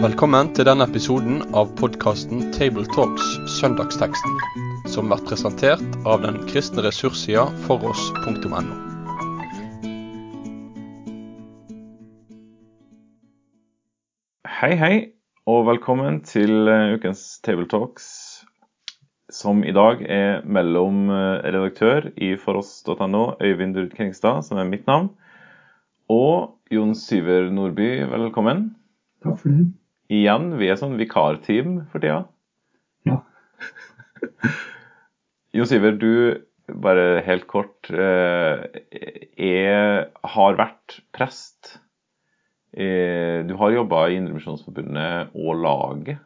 Velkommen 0.00 0.48
til 0.56 0.64
denne 0.64 0.86
episoden 0.88 1.42
av 1.52 1.74
podkasten 1.76 2.46
Tabletalks 2.56 3.24
Søndagsteksten, 3.58 4.36
som 4.88 5.10
blir 5.10 5.20
presentert 5.26 5.82
av 6.08 6.22
den 6.22 6.38
kristne 6.48 6.80
ressurssida 6.86 7.42
foross.no. 7.66 8.60
Hei, 14.48 14.70
hei, 14.80 14.94
og 15.44 15.66
velkommen 15.68 16.22
til 16.24 16.70
eh, 16.72 16.94
ukens 16.96 17.26
Tabletalks, 17.44 18.06
som 19.28 19.60
i 19.68 19.74
dag 19.76 20.00
er 20.08 20.40
mellom 20.48 21.12
eh, 21.12 21.44
redaktør 21.44 22.08
i 22.16 22.38
foross.no, 22.40 23.34
Øyvind 23.36 23.76
Ruud 23.76 23.92
Kringstad, 23.98 24.48
som 24.48 24.64
er 24.64 24.72
mitt 24.72 24.88
navn, 24.88 25.12
og 26.08 26.56
Jon 26.72 26.96
Syver 26.96 27.52
Nordby, 27.52 27.98
velkommen. 28.08 28.70
Takk 29.20 29.36
for 29.36 29.52
det. 29.52 29.68
Igjen, 30.10 30.56
vi 30.58 30.66
er 30.66 30.78
sånn 30.78 30.96
vikarteam 30.98 31.84
for 31.92 32.02
tida. 32.02 32.24
Ja. 33.06 33.20
Jon 35.54 35.68
Siver, 35.70 35.94
du, 35.98 36.40
bare 36.82 37.20
helt 37.26 37.46
kort, 37.50 37.90
eh, 37.90 38.64
er, 39.38 40.08
har 40.34 40.58
vært 40.58 40.98
prest. 41.14 41.76
Eh, 42.74 43.46
Du 43.46 43.54
har 43.58 43.70
jobba 43.74 44.08
i 44.08 44.18
Indremisjonsforbundet 44.18 45.30
og 45.34 45.62
laget. 45.62 46.18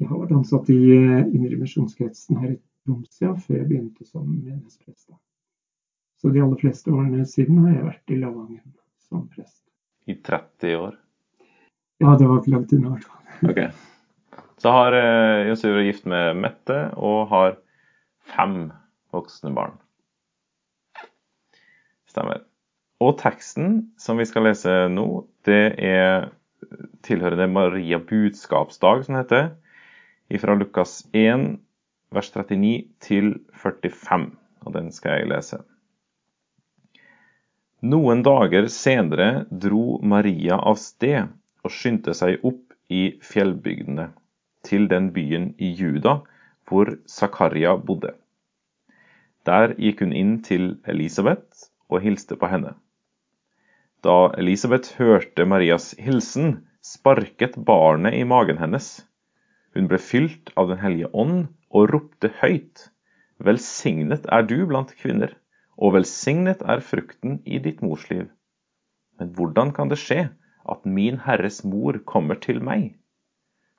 Jeg 0.00 0.08
har 0.08 0.20
vært 0.22 0.34
ansatt 0.34 0.70
i 0.72 0.80
eh, 0.96 1.28
Indremisjonskretsen 1.30 2.40
her 2.42 2.56
i 2.56 2.58
Tromsø 2.86 3.34
før 3.44 3.60
jeg 3.60 3.68
begynte 3.68 4.06
som 4.08 4.26
menighetsprest. 4.26 5.12
Så 6.20 6.34
de 6.34 6.42
aller 6.42 6.58
fleste 6.58 6.90
årene 6.90 7.22
siden 7.28 7.62
har 7.64 7.76
jeg 7.76 7.86
vært 7.86 8.14
i 8.14 8.18
Lavangen 8.18 8.74
som 9.06 9.28
prest. 9.30 9.62
I 10.10 10.18
30 10.26 10.74
år. 10.80 10.98
Ja, 12.00 12.16
det 12.16 12.26
var 12.26 12.40
ikke 12.40 12.54
langt 12.54 12.72
unna, 12.72 12.88
i 12.88 12.92
hvert 12.96 13.08
fall. 13.08 13.16
Ok. 13.50 13.60
Så 14.60 14.72
har 14.72 14.92
eh, 14.92 15.54
Syver 15.56 15.86
gift 15.86 16.04
med 16.08 16.36
Mette 16.36 16.78
og 17.00 17.30
har 17.30 17.54
fem 18.28 18.70
voksne 19.12 19.52
barn. 19.56 19.78
Stemmer. 22.10 22.42
Og 23.00 23.14
teksten 23.20 23.92
som 24.00 24.20
vi 24.20 24.26
skal 24.28 24.44
lese 24.50 24.74
nå, 24.92 25.06
det 25.48 25.62
er 25.80 26.28
tilhørende 27.06 27.48
Maria 27.48 28.00
budskapsdag, 28.04 29.06
som 29.06 29.16
det 29.16 29.22
heter, 29.24 29.48
fra 30.42 30.56
Lukas 30.60 30.98
1, 31.16 31.46
vers 32.12 32.32
39 32.36 32.74
til 33.00 33.32
45. 33.62 34.28
Og 34.66 34.76
den 34.76 34.92
skal 34.92 35.22
jeg 35.22 35.30
lese. 35.32 35.62
Noen 37.80 38.20
dager 38.20 38.68
senere 38.68 39.46
dro 39.48 39.96
Maria 40.04 40.60
av 40.60 40.76
sted 40.76 41.32
og 41.64 41.74
skyndte 41.74 42.14
seg 42.16 42.44
opp 42.46 42.74
i 42.90 43.02
fjellbygdene, 43.24 44.10
til 44.66 44.88
den 44.90 45.10
byen 45.14 45.52
i 45.58 45.70
Juda 45.72 46.20
hvor 46.68 46.90
Zakaria 47.08 47.74
bodde. 47.76 48.12
Der 49.48 49.74
gikk 49.80 50.02
hun 50.04 50.12
inn 50.12 50.34
til 50.46 50.74
Elisabeth 50.88 51.70
og 51.88 52.04
hilste 52.04 52.36
på 52.38 52.50
henne. 52.52 52.74
Da 54.04 54.30
Elisabeth 54.40 54.96
hørte 55.00 55.46
Marias 55.48 55.92
hilsen, 55.98 56.66
sparket 56.80 57.56
barnet 57.68 58.16
i 58.16 58.24
magen 58.24 58.60
hennes. 58.60 59.00
Hun 59.74 59.88
ble 59.90 59.98
fylt 60.00 60.52
av 60.56 60.70
Den 60.70 60.80
hellige 60.80 61.10
ånd 61.12 61.48
og 61.70 61.90
ropte 61.92 62.30
høyt. 62.40 62.88
Velsignet 63.40 64.26
er 64.28 64.44
du 64.44 64.58
blant 64.68 64.92
kvinner, 65.00 65.32
og 65.76 65.94
velsignet 65.96 66.62
er 66.62 66.84
frukten 66.84 67.40
i 67.44 67.60
ditt 67.62 67.80
mors 67.84 68.06
liv. 68.10 68.28
Men 69.20 69.32
hvordan 69.36 69.72
kan 69.76 69.92
det 69.92 70.00
skje 70.00 70.28
at 70.68 70.84
min 70.84 71.20
Herres 71.24 71.62
mor 71.64 71.98
kommer 72.06 72.40
til 72.40 72.60
meg? 72.64 72.94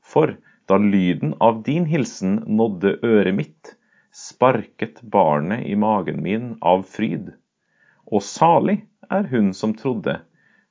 For 0.01 0.35
da 0.69 0.78
lyden 0.81 1.35
av 1.39 1.61
din 1.67 1.85
hilsen 1.85 2.41
nådde 2.47 2.97
øret 3.03 3.35
mitt, 3.38 3.75
sparket 4.11 5.01
barnet 5.13 5.66
i 5.67 5.75
magen 5.75 6.22
min 6.23 6.56
av 6.61 6.83
fryd. 6.88 7.31
Og 8.11 8.23
salig 8.25 8.81
er 9.11 9.28
hun 9.31 9.53
som 9.53 9.75
trodde, 9.78 10.19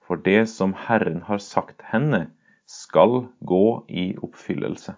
for 0.05 0.21
det 0.25 0.49
som 0.51 0.75
Herren 0.87 1.23
har 1.29 1.41
sagt 1.45 1.85
henne, 1.93 2.29
skal 2.67 3.27
gå 3.41 3.65
i 3.89 4.11
oppfyllelse. 4.23 4.95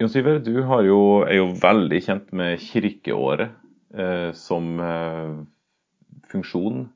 Jon 0.00 0.10
Syver, 0.10 0.40
du 0.42 0.56
jo, 0.58 1.02
er 1.22 1.36
jo 1.38 1.52
veldig 1.62 2.00
kjent 2.02 2.32
med 2.34 2.58
kirkeåret 2.60 3.52
eh, 3.94 4.32
som 4.34 4.80
eh, 4.82 5.36
funksjon. 6.32 6.88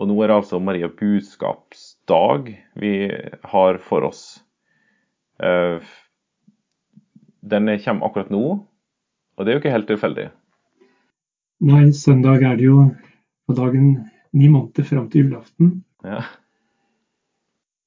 Og 0.00 0.08
nå 0.08 0.16
er 0.24 0.30
det 0.30 0.36
altså 0.40 0.58
Maria 0.64 0.88
budskapsdag 0.88 2.46
vi 2.80 2.92
har 3.52 3.78
for 3.84 4.06
oss. 4.08 4.22
Eh, 5.42 5.82
den 7.44 7.68
kommer 7.84 8.08
akkurat 8.08 8.30
nå, 8.32 8.44
og 9.36 9.44
det 9.44 9.52
er 9.52 9.58
jo 9.58 9.60
ikke 9.60 9.74
helt 9.74 9.90
tilfeldig. 9.90 10.30
Nei, 11.68 11.82
søndag 11.92 12.46
er 12.48 12.56
det 12.56 12.64
jo 12.70 12.86
på 13.44 13.56
dagen 13.58 13.90
ni 14.32 14.48
måneder 14.48 14.88
fram 14.88 15.10
til 15.12 15.26
julaften. 15.26 15.74
Ja. 16.04 16.22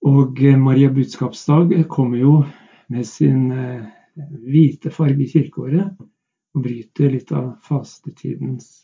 Og 0.05 0.37
eh, 0.37 0.59
Maria 0.61 0.93
budskapsdag 0.93 1.73
kommer 1.89 2.21
jo 2.21 2.35
med 2.93 3.09
sin 3.09 3.49
eh, 3.57 3.89
hvite 4.45 4.93
farge 4.93 5.25
i 5.25 5.31
kirkeåret 5.33 5.97
og 6.53 6.61
bryter 6.61 7.09
litt 7.09 7.33
av 7.33 7.55
fastetidens 7.65 8.83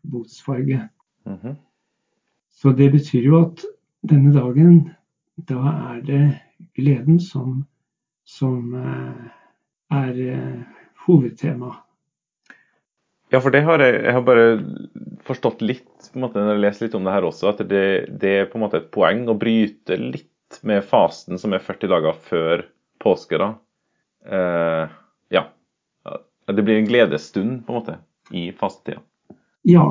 botsfarge. 0.00 0.80
Mm 1.28 1.38
Mhm. 1.44 1.56
Så 2.54 2.72
det 2.76 2.90
betyr 2.94 3.26
jo 3.26 3.40
at 3.42 3.64
denne 4.06 4.32
dagen, 4.34 4.90
da 5.48 5.60
er 5.94 6.02
det 6.06 6.22
gleden 6.78 7.18
som, 7.22 7.64
som 8.24 8.74
eh, 8.78 9.24
er 9.94 10.20
eh, 10.34 10.84
hovedtema. 11.06 11.72
Ja, 13.32 13.40
for 13.40 13.50
det 13.50 13.64
har 13.66 13.82
jeg, 13.82 13.98
jeg 14.04 14.14
har 14.14 14.22
bare 14.26 14.46
forstått 15.26 15.64
litt 15.64 16.10
på 16.12 16.18
en 16.18 16.26
måte, 16.26 16.38
når 16.38 16.54
jeg 16.54 16.62
leser 16.62 16.86
litt 16.86 16.96
om 16.98 17.06
det 17.08 17.14
her 17.16 17.26
også, 17.26 17.50
at 17.50 17.62
det, 17.66 17.84
det 18.22 18.34
er 18.44 18.50
på 18.50 18.60
en 18.60 18.64
måte 18.66 18.82
et 18.82 18.90
poeng 18.94 19.24
å 19.30 19.36
bryte 19.38 19.98
litt 19.98 20.60
med 20.62 20.84
fasen 20.86 21.40
som 21.40 21.56
er 21.56 21.64
40 21.64 21.90
dager 21.90 22.20
før 22.28 22.66
påske. 23.02 23.40
da. 23.40 23.54
Uh, 24.24 24.92
ja. 25.34 25.48
Det 26.46 26.62
blir 26.62 26.78
en 26.78 26.86
gledesstund 26.86 27.64
på 27.64 27.72
en 27.72 27.80
måte 27.80 27.96
i 28.30 28.46
fastetida. 28.54 29.02
Ja, 29.66 29.88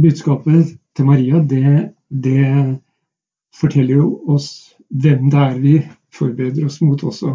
budskapet 0.00 0.74
til 0.94 1.06
Maria, 1.08 1.40
det, 1.42 1.94
det 2.08 2.44
forteller 3.54 3.94
jo 3.98 4.08
oss 4.34 4.48
hvem 4.90 5.30
det 5.32 5.40
er 5.40 5.58
vi 5.62 5.74
forbereder 6.14 6.66
oss 6.68 6.80
mot 6.84 7.02
også 7.02 7.32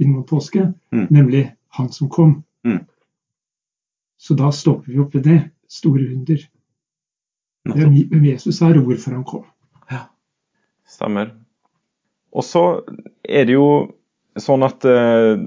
inn 0.00 0.14
mot 0.16 0.26
påske, 0.28 0.72
Mm. 0.92 1.06
nemlig 1.10 1.42
Han 1.72 1.88
som 1.92 2.08
kom. 2.12 2.42
Mm. 2.66 2.82
Så 4.20 4.34
da 4.36 4.50
stopper 4.52 4.92
vi 4.92 4.98
opp 5.00 5.14
ved 5.14 5.22
det. 5.24 5.38
Store 5.68 6.04
under. 6.12 6.42
Nettopp. 7.64 7.78
Hvem 7.78 7.94
hvem 8.10 8.24
Jesus 8.28 8.60
er, 8.60 8.76
og 8.76 8.84
hvorfor 8.90 9.14
han 9.16 9.24
kom. 9.24 9.44
Stemmer. 10.84 11.30
Og 12.32 12.44
så 12.44 12.62
er 13.24 13.46
det 13.48 13.54
jo 13.54 13.94
sånn 14.36 14.64
at 14.66 14.84
eh, 14.84 15.40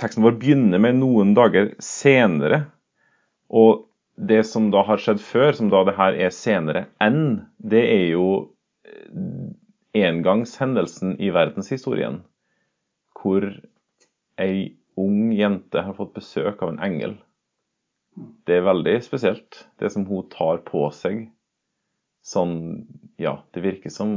teksten 0.00 0.24
vår 0.24 0.38
begynner 0.40 0.80
med 0.80 0.96
noen 0.96 1.34
dager 1.36 1.74
senere. 1.82 2.62
Og 3.52 3.84
det 4.16 4.44
som 4.48 4.70
da 4.72 4.82
har 4.86 5.00
skjedd 5.00 5.20
før, 5.20 5.52
som 5.52 5.70
da 5.72 5.82
det 5.86 5.96
her 5.98 6.16
er 6.26 6.32
senere 6.34 6.86
enn, 7.04 7.46
det 7.58 7.82
er 7.84 8.06
jo 8.14 8.26
eh, 8.88 9.52
engangshendelsen 10.06 11.16
i 11.20 11.30
verdenshistorien. 11.34 12.22
Hvor 13.16 13.48
ei 14.40 14.76
ung 14.96 15.32
jente 15.36 15.84
har 15.84 15.96
fått 15.96 16.14
besøk 16.16 16.62
av 16.64 16.72
en 16.72 16.82
engel. 16.84 17.16
Det 18.48 18.58
er 18.58 18.64
veldig 18.64 18.96
spesielt, 19.04 19.66
det 19.80 19.92
som 19.92 20.06
hun 20.08 20.28
tar 20.32 20.62
på 20.64 20.86
seg. 20.96 21.26
Sånn, 22.26 22.86
ja, 23.20 23.36
det 23.54 23.62
virker 23.62 23.92
som 23.92 24.10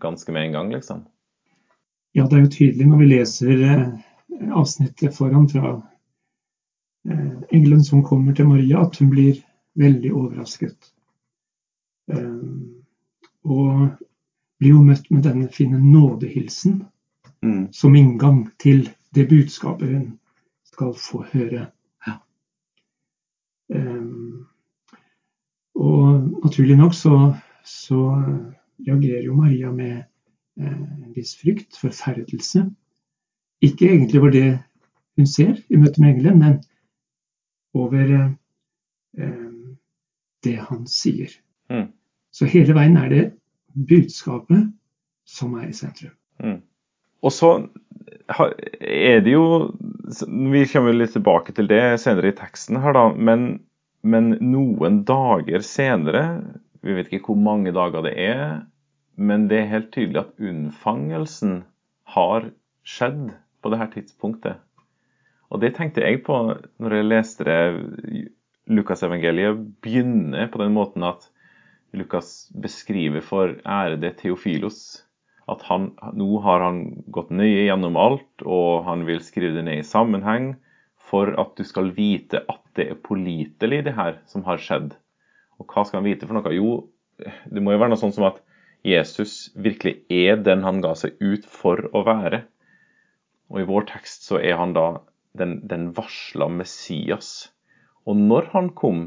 ganske 0.00 0.32
med 0.32 0.48
en 0.48 0.56
gang, 0.56 0.72
liksom. 0.72 1.04
Ja, 2.16 2.24
det 2.26 2.38
er 2.38 2.46
jo 2.46 2.54
tydelig 2.56 2.88
når 2.88 3.02
vi 3.02 3.10
leser 3.12 3.60
eh, 3.68 3.84
avsnittet 4.56 5.14
foran 5.14 5.46
fra 5.52 5.76
engelen 7.04 7.84
som 7.84 8.02
kommer 8.04 8.34
til 8.34 8.48
Maria, 8.48 8.82
at 8.84 8.98
hun 8.98 9.10
blir 9.10 9.38
veldig 9.80 10.12
overrasket. 10.12 10.92
Eh, 12.12 12.42
og 13.44 13.88
blir 14.60 14.74
jo 14.74 14.82
møtt 14.84 15.10
med 15.10 15.24
denne 15.24 15.48
fine 15.52 15.80
nådehilsen 15.80 16.82
Mm. 17.42 17.72
som 17.72 17.96
inngang 17.96 18.50
til 18.58 18.90
det 19.14 19.28
budskapet 19.28 19.88
hun 19.88 20.18
skal 20.64 20.94
få 20.94 21.24
høre. 21.32 21.66
Ja. 22.06 22.12
Eh, 23.74 24.04
og 25.74 26.28
naturlig 26.44 26.76
nok 26.76 26.94
så, 26.94 27.34
så 27.64 28.00
reagerer 28.88 29.22
jo 29.24 29.34
Maria 29.34 29.72
med 29.72 30.02
eh, 30.60 30.82
en 30.82 31.14
viss 31.16 31.36
frykt, 31.40 31.80
forferdelse. 31.80 32.66
Ikke 33.62 33.88
egentlig 33.88 34.22
var 34.22 34.30
det 34.30 34.58
hun 35.16 35.26
ser 35.26 35.56
i 35.70 35.76
møte 35.76 36.00
med 36.00 36.10
engelen, 36.10 36.38
men 36.38 36.60
over 37.76 38.12
eh, 38.16 38.30
eh, 39.18 39.50
det 40.44 40.56
han 40.68 40.86
sier. 40.90 41.32
Mm. 41.70 41.90
Så 42.34 42.48
hele 42.50 42.74
veien 42.76 42.98
er 42.98 43.10
det 43.12 43.24
budskapet 43.74 44.70
som 45.28 45.54
er 45.58 45.70
i 45.70 45.76
sentrum. 45.76 46.14
Mm. 46.42 46.60
Og 47.20 47.34
så 47.34 47.50
er 48.30 49.20
det 49.20 49.32
jo 49.34 49.70
Vi 50.26 50.62
kommer 50.70 50.94
litt 50.96 51.12
tilbake 51.12 51.52
til 51.54 51.68
det 51.70 52.00
senere 52.02 52.30
i 52.32 52.36
teksten 52.36 52.80
her, 52.82 52.94
da. 52.96 53.04
Men, 53.14 53.60
men 54.02 54.32
noen 54.40 55.02
dager 55.06 55.62
senere, 55.66 56.24
vi 56.82 56.96
vet 56.96 57.12
ikke 57.12 57.34
hvor 57.34 57.38
mange 57.38 57.74
dager 57.76 58.06
det 58.06 58.14
er, 58.18 58.62
men 59.20 59.46
det 59.50 59.60
er 59.60 59.70
helt 59.74 59.92
tydelig 59.94 60.22
at 60.24 60.32
unnfangelsen 60.40 61.60
har 62.16 62.48
skjedd 62.82 63.30
på 63.60 63.70
det 63.70 63.78
her 63.82 63.92
tidspunktet. 63.92 64.58
Og 65.50 65.62
det 65.62 65.74
tenkte 65.76 66.04
jeg 66.04 66.22
på 66.26 66.36
når 66.80 66.96
jeg 66.96 67.10
leste 67.10 67.46
det. 67.48 67.60
Lukasevangeliet 68.70 69.58
begynner 69.82 70.50
på 70.52 70.60
den 70.62 70.76
måten 70.76 71.02
at 71.02 71.24
Lukas 71.96 72.52
beskriver 72.54 73.24
for 73.24 73.56
ærede 73.66 74.12
Theofilos 74.20 75.00
at 75.50 75.64
han, 75.66 75.90
nå 76.14 76.38
har 76.44 76.62
han 76.62 76.80
gått 77.10 77.32
nøye 77.34 77.64
gjennom 77.66 77.96
alt, 77.98 78.44
og 78.44 78.84
han 78.86 79.02
vil 79.08 79.22
skrive 79.24 79.56
det 79.56 79.64
ned 79.66 79.80
i 79.80 79.86
sammenheng 79.86 80.52
for 81.10 81.32
at 81.42 81.56
du 81.58 81.66
skal 81.66 81.90
vite 81.96 82.44
at 82.46 82.62
det 82.78 82.86
er 82.92 83.00
pålitelig, 83.02 83.82
det 83.88 83.96
her 83.96 84.20
som 84.30 84.44
har 84.46 84.62
skjedd. 84.62 84.94
Og 85.58 85.66
hva 85.66 85.84
skal 85.86 86.00
han 86.00 86.06
vite 86.06 86.28
for 86.28 86.38
noe? 86.38 86.54
Jo, 86.54 86.76
det 87.50 87.64
må 87.64 87.74
jo 87.74 87.82
være 87.82 87.92
noe 87.92 88.00
sånt 88.00 88.14
som 88.16 88.28
at 88.30 88.38
Jesus 88.86 89.50
virkelig 89.58 90.04
er 90.08 90.38
den 90.40 90.62
han 90.64 90.80
ga 90.84 90.94
seg 90.96 91.18
ut 91.20 91.44
for 91.50 91.82
å 91.90 92.04
være. 92.06 92.44
Og 93.50 93.60
i 93.60 93.68
vår 93.68 93.90
tekst 93.90 94.28
så 94.30 94.38
er 94.38 94.56
han 94.60 94.76
da 94.76 95.00
den, 95.38 95.60
den 95.68 95.90
varsla 95.96 96.48
Messias. 96.48 97.50
Og 98.08 98.16
når 98.16 98.50
han 98.54 98.70
kom, 98.74 99.02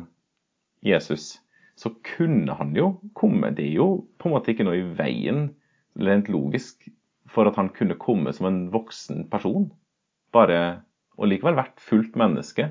Jesus, 0.83 1.39
så 1.75 1.91
kunne 2.05 2.53
han 2.59 2.75
jo 2.77 2.93
komme. 3.17 3.51
Det 3.55 3.65
er 3.65 3.79
jo 3.79 3.87
på 4.19 4.29
en 4.29 4.35
måte 4.35 4.53
ikke 4.53 4.67
noe 4.67 4.79
i 4.79 4.89
veien 4.97 5.47
rent 5.99 6.29
logisk 6.31 6.87
for 7.29 7.49
at 7.49 7.57
han 7.57 7.71
kunne 7.73 7.97
komme 7.99 8.33
som 8.35 8.47
en 8.49 8.61
voksen 8.73 9.27
person. 9.31 9.71
Bare, 10.33 10.83
og 11.17 11.29
likevel 11.29 11.57
vært 11.57 11.81
fullt 11.81 12.17
menneske. 12.19 12.69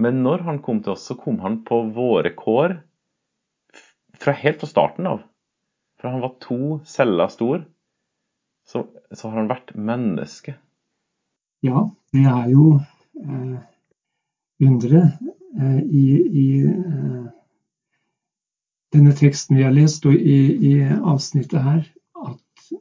Men 0.00 0.22
når 0.24 0.46
han 0.46 0.62
kom 0.64 0.80
til 0.84 0.94
oss, 0.94 1.08
så 1.10 1.16
kom 1.18 1.40
han 1.42 1.60
på 1.66 1.82
våre 1.96 2.32
kår 2.36 2.78
fra 4.20 4.34
helt 4.36 4.60
fra 4.62 4.68
starten 4.70 5.08
av. 5.08 5.22
Fra 6.00 6.14
han 6.14 6.22
var 6.24 6.36
to 6.40 6.80
celler 6.88 7.28
stor, 7.32 7.64
så, 8.64 8.86
så 9.12 9.28
har 9.28 9.42
han 9.42 9.50
vært 9.50 9.74
menneske. 9.76 10.54
Ja, 11.62 11.88
det 12.12 12.24
er 12.24 12.48
jo 12.48 12.80
eh, 13.20 13.58
underet 14.64 15.18
eh, 15.60 15.82
i, 15.84 16.04
i 16.42 16.46
eh, 16.64 17.26
denne 18.94 19.12
teksten 19.16 19.58
vi 19.58 19.66
har 19.66 19.74
lest, 19.76 20.06
og 20.08 20.14
i, 20.14 20.38
i 20.70 20.72
avsnittet 20.82 21.60
her, 21.62 21.82
at 22.26 22.72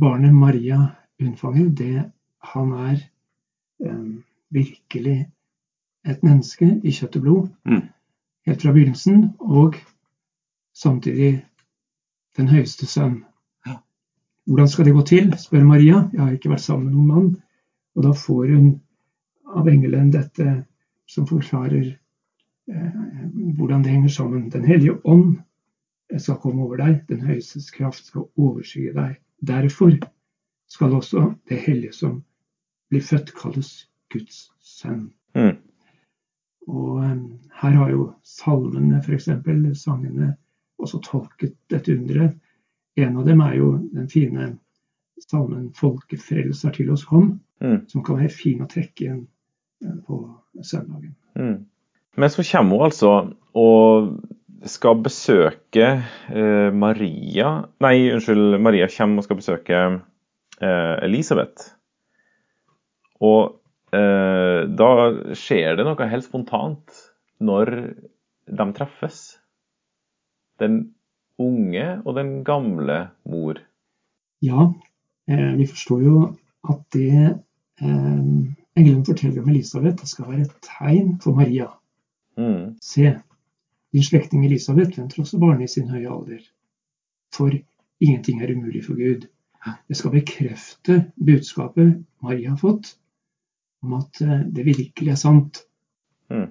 barnet 0.00 0.34
Maria 0.34 0.80
unnfanger, 1.20 1.68
det 1.68 2.10
han 2.52 2.72
er 2.72 3.04
virkelig 4.50 5.18
et 6.06 6.24
menneske 6.24 6.66
i 6.82 6.92
kjøtt 6.92 7.20
og 7.20 7.22
blod. 7.22 7.46
Mm. 7.68 7.84
Helt 8.46 8.62
fra 8.62 8.72
begynnelsen, 8.72 9.30
og 9.38 9.76
samtidig 10.74 11.44
den 12.36 12.48
høyeste 12.48 12.86
sønn. 12.86 13.20
Hvordan 14.46 14.68
skal 14.70 14.86
det 14.86 14.94
gå 14.94 15.02
til, 15.02 15.32
spør 15.38 15.64
Maria. 15.66 16.04
Jeg 16.12 16.20
har 16.22 16.34
ikke 16.34 16.52
vært 16.52 16.64
sammen 16.64 16.86
med 16.86 16.94
noen 16.94 17.08
mann. 17.10 17.30
Og 17.96 18.04
da 18.06 18.12
får 18.14 18.52
hun 18.54 18.68
av 19.56 19.68
engelen 19.70 20.12
dette 20.14 20.46
som 21.10 21.26
forklarer 21.26 21.86
eh, 21.88 23.00
hvordan 23.58 23.82
det 23.82 23.94
henger 23.94 24.12
sammen. 24.14 24.48
Den 24.52 24.66
hellige 24.68 24.98
ånd 25.04 25.38
skal 26.18 26.38
komme 26.42 26.62
over 26.62 26.78
deg, 26.78 27.00
den 27.08 27.24
høyestes 27.26 27.70
kraft 27.74 28.06
skal 28.06 28.28
overskygge 28.38 28.94
deg. 28.94 29.16
Derfor 29.46 29.96
skal 30.70 30.94
også 30.94 31.32
det 31.50 31.58
hellige 31.66 31.94
som 31.96 32.20
blir 32.90 33.02
født, 33.02 33.32
kalles 33.34 33.88
Guds 34.12 34.46
sønn. 34.62 35.08
Mm. 35.34 35.56
Og 36.66 37.02
um, 37.02 37.22
her 37.60 37.78
har 37.78 37.90
jo 37.90 38.08
salmene, 38.22 39.00
f.eks., 39.02 39.28
sangene, 39.78 40.34
også 40.78 41.00
tolket 41.02 41.54
dette 41.70 41.94
underet. 41.98 42.36
En 42.96 43.16
av 43.20 43.26
dem 43.26 43.42
er 43.44 43.56
jo 43.58 43.70
den 43.92 44.08
fine 44.08 44.54
salmen 45.20 45.70
'Folkefrelser 45.76 46.72
til 46.76 46.90
oss 46.92 47.04
kom', 47.04 47.40
mm. 47.60 47.88
som 47.88 48.04
kan 48.04 48.20
være 48.20 48.32
fin 48.32 48.62
å 48.64 48.68
trekke 48.70 49.04
inn 49.04 49.22
uh, 49.84 49.96
på 50.06 50.20
søndagen. 50.62 51.14
Mm. 51.36 51.66
Men 52.16 52.32
så 52.32 52.44
kommer 52.44 52.76
hun 52.76 52.88
altså, 52.88 53.12
og 53.52 54.12
skal 54.64 55.00
besøke 55.04 55.86
eh, 56.32 56.70
Maria 56.72 57.50
Nei, 57.84 58.08
unnskyld, 58.14 58.56
Maria 58.62 58.88
kommer 58.90 59.20
og 59.20 59.26
skal 59.26 59.40
besøke 59.40 59.80
eh, 59.84 60.94
Elisabeth. 61.04 61.72
Og 63.20 63.58
eh, 63.96 64.64
da 64.78 64.90
skjer 65.36 65.76
det 65.76 65.86
noe 65.86 66.10
helt 66.10 66.26
spontant 66.26 67.02
når 67.44 67.72
de 68.46 68.66
treffes. 68.76 69.36
Den 70.60 70.95
unge 71.42 71.86
og 72.04 72.16
den 72.16 72.32
gamle 72.44 72.98
mor. 73.28 73.60
Ja, 74.44 74.72
eh, 75.28 75.52
vi 75.58 75.66
forstår 75.66 76.02
jo 76.02 76.16
at 76.68 76.82
det 76.92 77.12
eh, 77.16 78.26
engelen 78.76 79.04
forteller 79.04 79.42
om 79.42 79.48
Elisabeth, 79.48 80.00
det 80.00 80.08
skal 80.08 80.30
være 80.30 80.46
et 80.46 80.58
tegn 80.64 81.16
for 81.22 81.36
Maria. 81.36 81.70
Mm. 82.36 82.76
Se, 82.82 83.14
din 83.92 84.04
slektning 84.04 84.44
Elisabeth 84.46 84.98
venter 84.98 85.22
også 85.22 85.40
barn 85.40 85.62
i 85.64 85.70
sin 85.70 85.88
høye 85.88 86.10
alder. 86.10 86.42
For 87.32 87.52
ingenting 88.00 88.42
er 88.42 88.52
umulig 88.52 88.84
for 88.84 88.98
Gud. 88.98 89.26
Det 89.88 89.96
skal 89.98 90.14
bekrefte 90.14 91.00
budskapet 91.16 92.04
Maria 92.22 92.52
har 92.52 92.60
fått, 92.60 92.92
om 93.82 93.96
at 93.98 94.20
eh, 94.20 94.44
det 94.52 94.66
virkelig 94.66 95.12
er 95.12 95.20
sant. 95.20 95.64
Mm. 96.30 96.50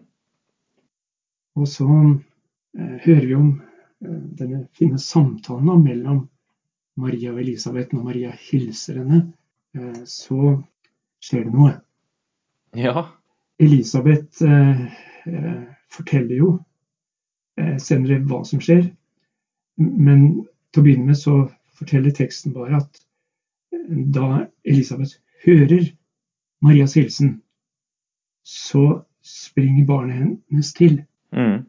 Og 1.56 1.68
så 1.72 1.88
eh, 1.88 2.98
hører 3.06 3.26
vi 3.26 3.38
om 3.38 3.50
denne 4.02 4.66
fine 4.76 5.00
samtalen 5.00 5.84
mellom 5.84 6.26
Maria 6.96 7.34
og 7.34 7.42
Elisabeth. 7.42 7.94
Når 7.94 8.04
Maria 8.04 8.32
hilser 8.40 9.02
henne, 9.02 9.22
eh, 9.76 10.04
så 10.06 10.56
skjer 11.24 11.46
det 11.48 11.54
noe. 11.54 11.74
Ja. 12.76 13.08
Elisabeth 13.60 14.44
eh, 14.44 14.86
eh, 15.28 15.66
forteller 15.92 16.36
jo 16.36 16.54
senere 17.80 18.18
hva 18.28 18.42
som 18.44 18.60
skjer. 18.60 18.90
Men 19.80 20.26
til 20.76 20.82
å 20.82 20.84
begynne 20.84 21.08
med 21.08 21.16
så 21.16 21.46
forteller 21.80 22.12
teksten 22.12 22.52
bare 22.52 22.82
at 22.82 23.00
da 24.12 24.42
Elisabeth 24.68 25.22
hører 25.46 25.86
Marias 26.66 26.98
hilsen, 27.00 27.38
så 28.44 29.06
springer 29.24 29.88
barnet 29.88 30.20
hennes 30.20 30.74
til. 30.76 30.98
Mm. 31.32 31.64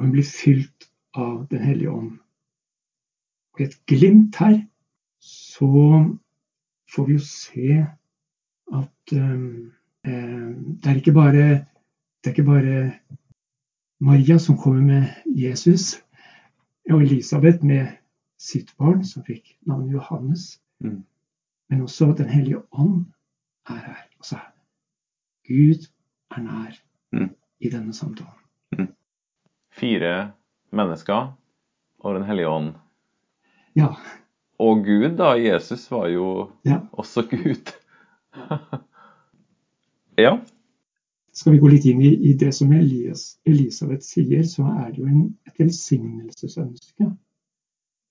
Hun 0.00 0.16
blir 0.16 0.24
fylt 0.24 0.88
av 1.14 1.46
Den 1.50 1.62
hellige 1.62 1.90
ånd. 1.90 2.12
Og 3.54 3.60
i 3.60 3.68
et 3.68 3.76
glimt 3.86 4.36
her 4.36 4.58
så 5.24 5.70
får 6.94 7.06
vi 7.06 7.16
jo 7.16 7.24
se 7.24 7.68
at 8.74 9.14
um, 9.14 9.72
det 10.04 10.90
er 10.90 10.98
ikke 10.98 11.14
bare 11.16 11.64
det 12.24 12.30
er 12.30 12.34
ikke 12.34 12.48
bare 12.48 12.92
Maria 14.00 14.38
som 14.38 14.56
kommer 14.58 14.82
med 14.82 15.08
Jesus, 15.26 16.02
og 16.90 17.02
Elisabeth 17.02 17.64
med 17.64 17.86
sitt 18.38 18.74
barn, 18.76 19.04
som 19.04 19.24
fikk 19.24 19.54
navnet 19.68 19.92
Johannes. 19.92 20.60
Mm. 20.80 21.04
Men 21.70 21.82
også 21.82 22.12
Den 22.18 22.28
hellige 22.28 22.62
ånd 22.72 23.04
er 23.68 23.80
her. 23.86 24.02
Altså, 24.16 24.38
Gud 25.48 25.88
er 26.30 26.40
nær 26.40 26.80
mm. 27.12 27.30
i 27.60 27.70
denne 27.70 27.94
samtalen. 27.94 28.40
Mm. 28.78 28.88
Fire 29.72 30.32
mennesker 30.76 31.32
og 32.04 32.18
Den 32.18 32.26
hellige 32.28 32.48
ånd. 32.48 32.72
Ja. 33.74 33.94
Og 34.58 34.84
Gud, 34.84 35.16
da. 35.18 35.34
Jesus 35.40 35.90
var 35.90 36.08
jo 36.12 36.50
ja. 36.64 36.80
også 36.92 37.24
Gud. 37.30 37.72
ja. 40.24 40.36
Skal 41.34 41.52
vi 41.52 41.58
gå 41.58 41.70
litt 41.72 41.86
inn 41.90 42.02
i, 42.04 42.12
i 42.30 42.34
det 42.38 42.52
som 42.54 42.72
Elias, 42.72 43.40
Elisabeth 43.48 44.06
sier, 44.06 44.44
så 44.46 44.68
er 44.70 44.92
det 44.92 45.00
jo 45.00 45.08
en, 45.10 45.24
et 45.48 45.58
velsignelsesønske. 45.58 47.08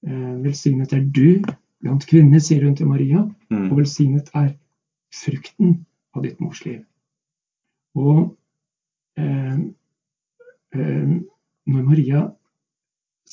Eh, 0.03 0.34
velsignet 0.43 0.91
er 0.98 1.05
du 1.05 1.39
blant 1.84 2.03
kvinner, 2.10 2.41
sier 2.43 2.65
hun 2.65 2.75
til 2.75 2.89
Maria, 2.91 3.24
mm. 3.53 3.70
og 3.70 3.77
velsignet 3.79 4.32
er 4.36 4.51
frukten 5.13 5.77
av 6.17 6.25
ditt 6.25 6.41
mors 6.43 6.60
liv. 6.65 6.82
Og 7.96 8.25
eh, 9.20 9.60
eh, 10.75 11.13
når 11.63 11.88
Maria 11.88 12.25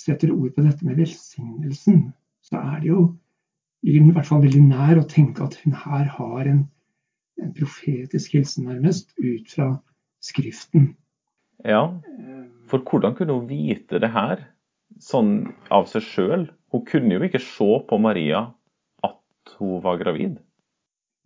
setter 0.00 0.33
ord 0.35 0.54
på 0.57 0.64
dette 0.64 0.87
med 0.87 0.99
velsignelsen, 1.00 2.11
så 2.47 2.61
er 2.61 2.80
det 2.83 2.90
jo 2.92 3.02
i 3.87 3.97
hvert 4.00 4.28
fall 4.28 4.42
veldig 4.45 4.62
nær 4.66 5.00
å 5.00 5.09
tenke 5.09 5.45
at 5.45 5.57
hun 5.62 5.76
her 5.87 6.09
har 6.19 6.49
en 6.49 6.66
en 7.40 7.54
profetisk 7.57 8.35
hilsen, 8.37 8.66
nærmest, 8.69 9.14
ut 9.16 9.49
fra 9.49 9.71
Skriften. 10.21 10.90
Ja, 11.64 11.87
for 12.69 12.85
hvordan 12.85 13.14
kunne 13.16 13.33
hun 13.38 13.47
vite 13.49 14.00
det 14.02 14.11
her? 14.12 14.42
sånn 15.00 15.54
av 15.73 15.87
seg 15.88 16.02
sjøl. 16.04 16.42
Hun 16.75 16.83
kunne 16.85 17.14
jo 17.14 17.23
ikke 17.25 17.40
se 17.40 17.69
på 17.88 17.99
Maria 18.02 18.42
at 19.07 19.52
hun 19.57 19.78
var 19.85 20.00
gravid. 20.02 20.35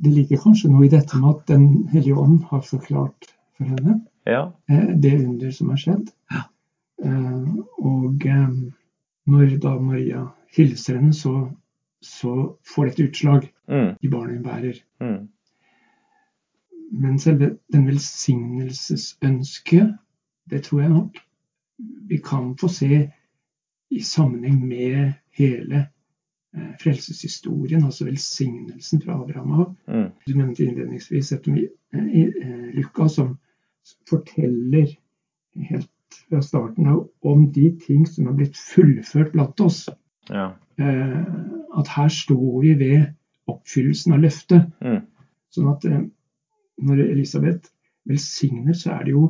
Det 0.04 0.12
ligger 0.12 0.42
kanskje 0.44 0.70
noe 0.70 0.84
i 0.86 0.92
dette 0.92 1.16
med 1.18 1.30
at 1.32 1.46
Den 1.48 1.64
hellige 1.90 2.18
ånd 2.20 2.42
har 2.50 2.60
forklart 2.66 3.30
for 3.56 3.64
henne 3.64 4.02
Ja. 4.28 4.52
eh, 4.68 4.92
det 4.94 5.14
under 5.24 5.50
som 5.50 5.70
har 5.70 5.80
skjedd. 5.80 6.12
Eh, 7.02 7.44
Og 7.78 8.26
eh, 8.26 8.48
når 9.26 9.56
da 9.62 9.78
Maria 9.80 10.26
hilser 10.56 10.96
henne, 10.98 11.12
så, 11.16 11.50
så 12.02 12.34
får 12.74 12.84
dette 12.90 13.02
utslag 13.10 13.50
Mm, 13.68 13.94
i 14.02 14.08
barnet 14.12 14.34
hun 14.36 14.42
bærer. 14.44 14.74
mm, 15.00 15.28
Men 16.92 17.18
selve 17.18 17.56
den 17.72 17.86
velsignelsesønsket, 17.86 19.94
det 20.50 20.62
tror 20.62 20.80
jeg 20.80 20.90
nok 20.90 21.18
vi 22.08 22.16
kan 22.24 22.56
få 22.60 22.68
se 22.68 23.10
i 23.90 24.00
sammenheng 24.04 24.66
med 24.68 25.12
hele 25.38 25.86
eh, 26.54 26.74
frelseshistorien, 26.82 27.84
altså 27.84 28.04
velsignelsen 28.04 29.02
fra 29.02 29.12
Abraham 29.22 29.52
av. 29.60 29.74
mm, 29.88 30.10
Du 30.26 30.34
nevnte 30.36 30.64
innledningsvis 30.64 31.32
eh, 31.32 31.38
eh, 31.94 32.74
Lukas, 32.74 33.12
som 33.16 33.38
forteller 34.08 34.86
helt 35.56 35.88
fra 36.28 36.40
starten 36.42 36.86
av 36.90 37.08
om 37.22 37.46
de 37.52 37.70
ting 37.86 38.04
som 38.08 38.28
er 38.30 38.36
blitt 38.38 38.56
fullført 38.58 39.32
blant 39.32 39.60
oss. 39.60 39.88
ja. 40.30 40.52
Eh, 40.78 41.24
At 41.78 41.88
her 41.88 42.08
står 42.08 42.60
vi 42.62 42.74
ved 42.78 43.06
oppfyllelsen 43.50 44.12
av 44.14 44.20
løftet. 44.22 44.68
Mm, 44.82 45.00
Sånn 45.54 45.68
at 45.70 45.84
eh, 45.86 46.00
når 46.82 47.00
Elisabeth 47.10 47.70
velsigner, 48.06 48.74
så 48.74 48.90
er 48.94 49.04
det 49.04 49.10
jo 49.14 49.28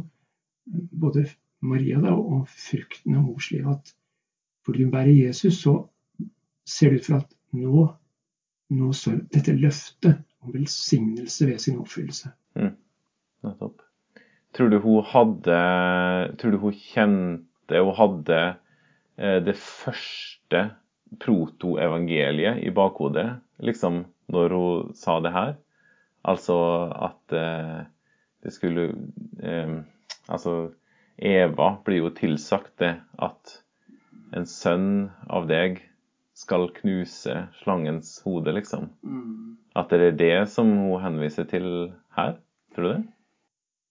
både 0.93 1.27
Maria 1.63 2.01
da, 2.01 2.13
og 2.17 2.49
frukten 2.49 3.17
av 3.17 3.25
mors 3.27 3.51
liv 3.53 3.67
at 3.69 3.93
fordi 4.65 4.83
hun 4.87 4.93
bærer 4.93 5.13
Jesus, 5.13 5.59
så 5.61 5.75
ser 6.67 6.91
det 6.95 7.01
ut 7.03 7.07
for 7.11 7.17
at 7.21 7.35
nå, 7.53 7.83
nå 8.73 8.93
står 8.97 9.19
dette 9.33 9.53
løftet 9.61 10.23
om 10.41 10.53
velsignelse 10.55 11.47
ved 11.47 11.59
sin 11.61 11.77
oppfyllelse. 11.81 12.33
nettopp. 13.45 13.83
Tror 14.55 14.71
du 14.71 14.79
hun 14.83 15.05
hadde 15.11 15.59
Tror 16.39 16.55
du 16.55 16.61
hun 16.63 16.77
kjente 16.79 17.81
og 17.81 17.95
hadde 17.99 18.41
eh, 19.19 19.41
det 19.43 19.57
første 19.59 20.63
protoevangeliet 21.23 22.61
i 22.67 22.71
bakhodet, 22.75 23.39
liksom, 23.63 24.05
når 24.35 24.55
hun 24.55 24.95
sa 24.99 25.19
det 25.23 25.33
her? 25.35 25.55
Altså 26.27 26.57
at 27.09 27.35
eh, 27.35 27.83
det 28.45 28.53
skulle 28.55 28.89
eh, 29.43 29.77
Altså, 30.29 30.73
Eva 31.19 31.75
blir 31.85 32.01
jo 32.01 32.11
tilsagt 32.17 32.79
det 32.81 32.95
at 33.23 33.59
en 34.35 34.47
sønn 34.49 35.11
av 35.29 35.45
deg 35.51 35.83
skal 36.35 36.71
knuse 36.75 37.35
slangens 37.61 38.17
hode, 38.25 38.55
liksom. 38.57 38.89
At 39.77 39.93
det 39.93 40.09
er 40.09 40.17
det 40.19 40.49
som 40.51 40.73
hun 40.73 41.03
henviser 41.03 41.45
til 41.45 41.93
her? 42.17 42.39
Tror 42.75 42.83
du 42.83 42.89
det? 42.95 43.03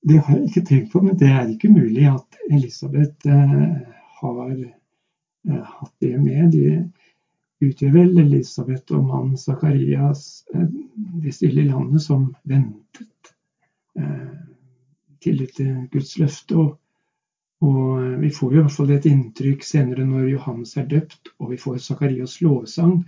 Det 0.04 0.20
har 0.20 0.36
jeg 0.36 0.50
ikke 0.50 0.66
tenkt 0.68 0.92
på, 0.92 1.02
men 1.04 1.16
det 1.20 1.30
er 1.32 1.48
ikke 1.48 1.72
mulig 1.72 2.08
at 2.12 2.40
Elisabeth 2.52 3.30
eh, 3.30 3.76
har 4.20 4.50
eh, 4.52 5.62
hatt 5.64 5.94
det 6.04 6.18
med. 6.20 6.52
De 6.52 7.68
utgjør 7.70 7.94
vel 7.94 8.20
Elisabeth 8.26 8.96
og 8.98 9.06
mannen 9.08 9.40
Zakarias 9.40 10.44
eh, 10.54 10.66
det 11.24 11.32
stille 11.38 11.64
landet 11.70 12.04
som 12.04 12.34
ventet 12.44 13.10
tillit 15.24 15.54
til 15.56 15.86
Guds 15.94 16.18
løfte. 16.20 16.58
Og, 16.58 16.74
og 17.64 18.20
vi 18.20 18.32
får 18.34 18.52
jo 18.52 18.60
i 18.60 18.64
hvert 18.66 18.76
fall 18.76 18.92
et 18.92 19.08
inntrykk 19.08 19.64
senere 19.64 20.04
når 20.10 20.32
Johannes 20.34 20.74
er 20.82 20.90
døpt, 20.90 21.32
og 21.38 21.54
vi 21.54 21.60
får 21.62 21.78
Zakarias 21.86 22.40
lovsang, 22.44 23.04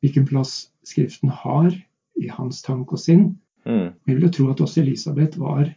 hvilken 0.00 0.24
plass 0.30 0.70
Skriften 0.86 1.34
har 1.42 1.74
i 2.22 2.30
hans 2.32 2.62
tanke 2.64 2.96
og 2.96 3.02
sinn. 3.02 3.26
Mm. 3.66 3.92
Jeg 4.06 4.14
vil 4.14 4.24
jo 4.26 4.32
tro 4.38 4.48
at 4.54 4.62
også 4.64 4.80
Elisabeth 4.82 5.38
var 5.42 5.68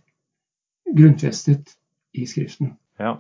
grunnfestet 0.96 1.76
i 2.16 2.26
Skriften. 2.30 2.76
Ja. 3.02 3.18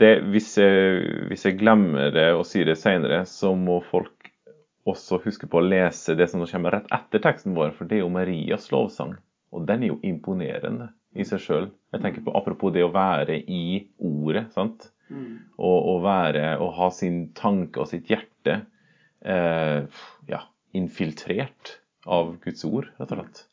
Det, 0.00 0.12
hvis 0.32 0.54
jeg, 0.56 1.00
hvis 1.28 1.44
jeg 1.44 1.58
glemmer 1.60 2.14
det 2.14 2.30
og 2.32 2.46
sier 2.48 2.68
det 2.68 2.78
senere, 2.80 3.24
så 3.28 3.52
må 3.58 3.82
folk 3.84 4.30
også 4.88 5.18
huske 5.24 5.48
på 5.50 5.60
å 5.60 5.66
lese 5.66 6.14
det 6.16 6.30
som 6.30 6.44
kommer 6.46 6.76
rett 6.78 6.92
etter 6.94 7.22
teksten 7.22 7.56
vår, 7.56 7.74
for 7.76 7.88
det 7.88 7.98
er 7.98 8.04
jo 8.04 8.12
Marias 8.14 8.70
lovsang. 8.72 9.16
Og 9.52 9.66
den 9.68 9.84
er 9.84 9.92
jo 9.92 9.98
imponerende 10.06 10.90
i 11.16 11.26
seg 11.26 11.42
sjøl. 11.42 11.68
Jeg 11.94 12.02
tenker 12.02 12.24
på 12.24 12.34
apropos 12.38 12.72
det 12.74 12.84
å 12.86 12.92
være 12.94 13.38
i 13.40 13.86
ordet, 13.98 14.46
sant. 14.54 14.88
Og, 15.56 15.76
og 15.76 16.00
være 16.02 16.56
og 16.58 16.72
ha 16.78 16.88
sin 16.94 17.28
tanke 17.36 17.82
og 17.82 17.90
sitt 17.90 18.08
hjerte 18.10 18.56
eh, 19.22 20.00
ja, 20.30 20.40
infiltrert 20.74 21.76
av 22.06 22.34
Guds 22.42 22.66
ord, 22.66 22.88
rett 22.98 23.12
og 23.14 23.20
slett. 23.20 23.44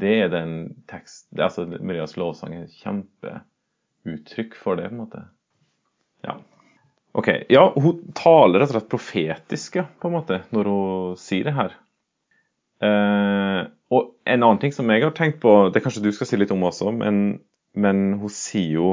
Det 0.00 0.14
er 0.24 0.32
den 0.32 0.54
tekst, 0.90 1.28
altså 1.38 1.66
Marias 1.78 2.16
lovsang 2.18 2.56
er 2.56 2.66
et 2.66 2.80
kjempeuttrykk 2.82 4.56
for 4.58 4.80
det, 4.80 4.88
på 4.90 4.96
en 4.96 5.02
måte. 5.04 5.22
Ja. 6.26 6.38
Ok, 7.14 7.28
ja, 7.52 7.68
hun 7.78 8.00
taler 8.18 8.58
rett 8.58 8.72
og 8.72 8.74
slett 8.74 8.90
profetisk, 8.90 9.78
ja, 9.78 9.86
på 9.86 10.10
en 10.10 10.16
måte, 10.16 10.40
når 10.54 10.70
hun 10.70 11.18
sier 11.20 11.46
det 11.46 11.54
her. 11.54 11.76
Eh, 12.82 13.60
og 13.94 14.08
en 14.26 14.42
annen 14.42 14.60
ting 14.62 14.74
som 14.74 14.90
jeg 14.90 15.04
har 15.04 15.14
tenkt 15.14 15.38
på, 15.44 15.52
det 15.70 15.84
kanskje 15.84 16.02
du 16.02 16.10
skal 16.14 16.28
si 16.28 16.40
litt 16.40 16.52
om 16.54 16.64
også, 16.66 16.90
men, 16.96 17.20
men 17.78 18.02
hun 18.18 18.32
sier 18.32 18.80
jo 18.80 18.88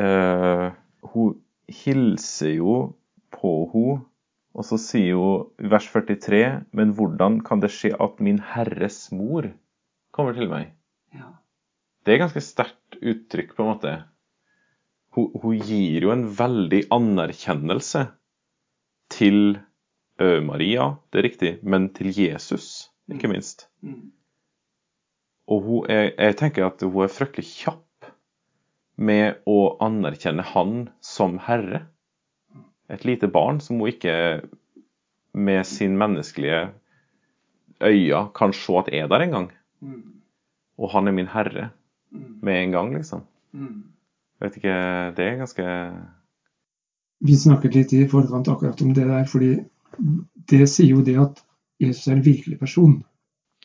eh, 0.00 0.70
Hun 1.12 1.36
hilser 1.68 2.54
jo 2.56 2.76
på 3.34 3.52
henne, 3.74 4.00
og 4.56 4.66
så 4.68 4.78
sier 4.80 5.16
hun 5.20 5.64
i 5.64 5.68
vers 5.72 5.86
43 5.88 6.40
Men 6.76 6.90
hvordan 6.96 7.38
kan 7.44 7.62
det 7.62 7.70
skje 7.72 7.94
at 7.96 8.18
min 8.20 8.40
Herres 8.52 9.06
mor 9.12 9.48
kommer 10.14 10.36
til 10.36 10.50
meg? 10.50 10.72
Det 12.02 12.14
er 12.14 12.22
ganske 12.24 12.42
sterkt 12.44 12.98
uttrykk, 12.98 13.54
på 13.56 13.64
en 13.64 13.70
måte. 13.72 13.92
Hun, 15.16 15.28
hun 15.42 15.58
gir 15.60 16.06
jo 16.06 16.12
en 16.14 16.24
veldig 16.38 16.86
anerkjennelse 16.94 18.06
til 19.12 19.58
Maria, 20.22 20.96
det 21.10 21.18
er 21.18 21.26
riktig, 21.26 21.52
men 21.66 21.88
til 21.96 22.12
Jesus, 22.14 22.90
ikke 23.10 23.30
minst. 23.32 23.66
Og 25.50 25.64
hun 25.66 25.88
er, 25.90 26.12
jeg 26.14 26.36
tenker 26.38 26.68
at 26.68 26.84
hun 26.84 27.04
er 27.04 27.12
fryktelig 27.12 27.48
kjapp 27.48 28.10
med 29.02 29.40
å 29.48 29.76
anerkjenne 29.82 30.44
han 30.52 30.86
som 31.02 31.38
herre. 31.42 31.86
Et 32.92 33.04
lite 33.08 33.28
barn 33.32 33.58
som 33.64 33.80
hun 33.80 33.90
ikke 33.90 34.14
med 35.32 35.66
sin 35.66 35.96
menneskelige 35.98 36.68
øyne 37.82 38.22
kan 38.36 38.52
se 38.54 38.78
at 38.78 38.92
er 38.92 39.08
der 39.10 39.26
engang. 39.26 39.50
Og 40.78 40.90
han 40.90 41.08
er 41.08 41.12
min 41.12 41.26
herre 41.26 41.70
med 42.42 42.62
en 42.62 42.70
gang, 42.72 42.94
liksom. 42.94 43.22
Vet 44.40 44.56
ikke, 44.56 44.74
det 45.16 45.24
er 45.26 45.36
ganske 45.38 45.64
Vi 47.24 47.36
snakket 47.36 47.74
litt 47.74 47.92
i 47.92 48.06
forkant 48.10 48.48
akkurat 48.48 48.80
om 48.82 48.92
det 48.94 49.06
der, 49.06 49.24
fordi 49.30 49.52
det 50.50 50.68
sier 50.68 50.88
jo 50.96 51.02
det 51.06 51.16
at 51.20 51.42
Jesus 51.80 52.06
er 52.08 52.16
en 52.16 52.24
virkelig 52.24 52.58
person. 52.58 53.04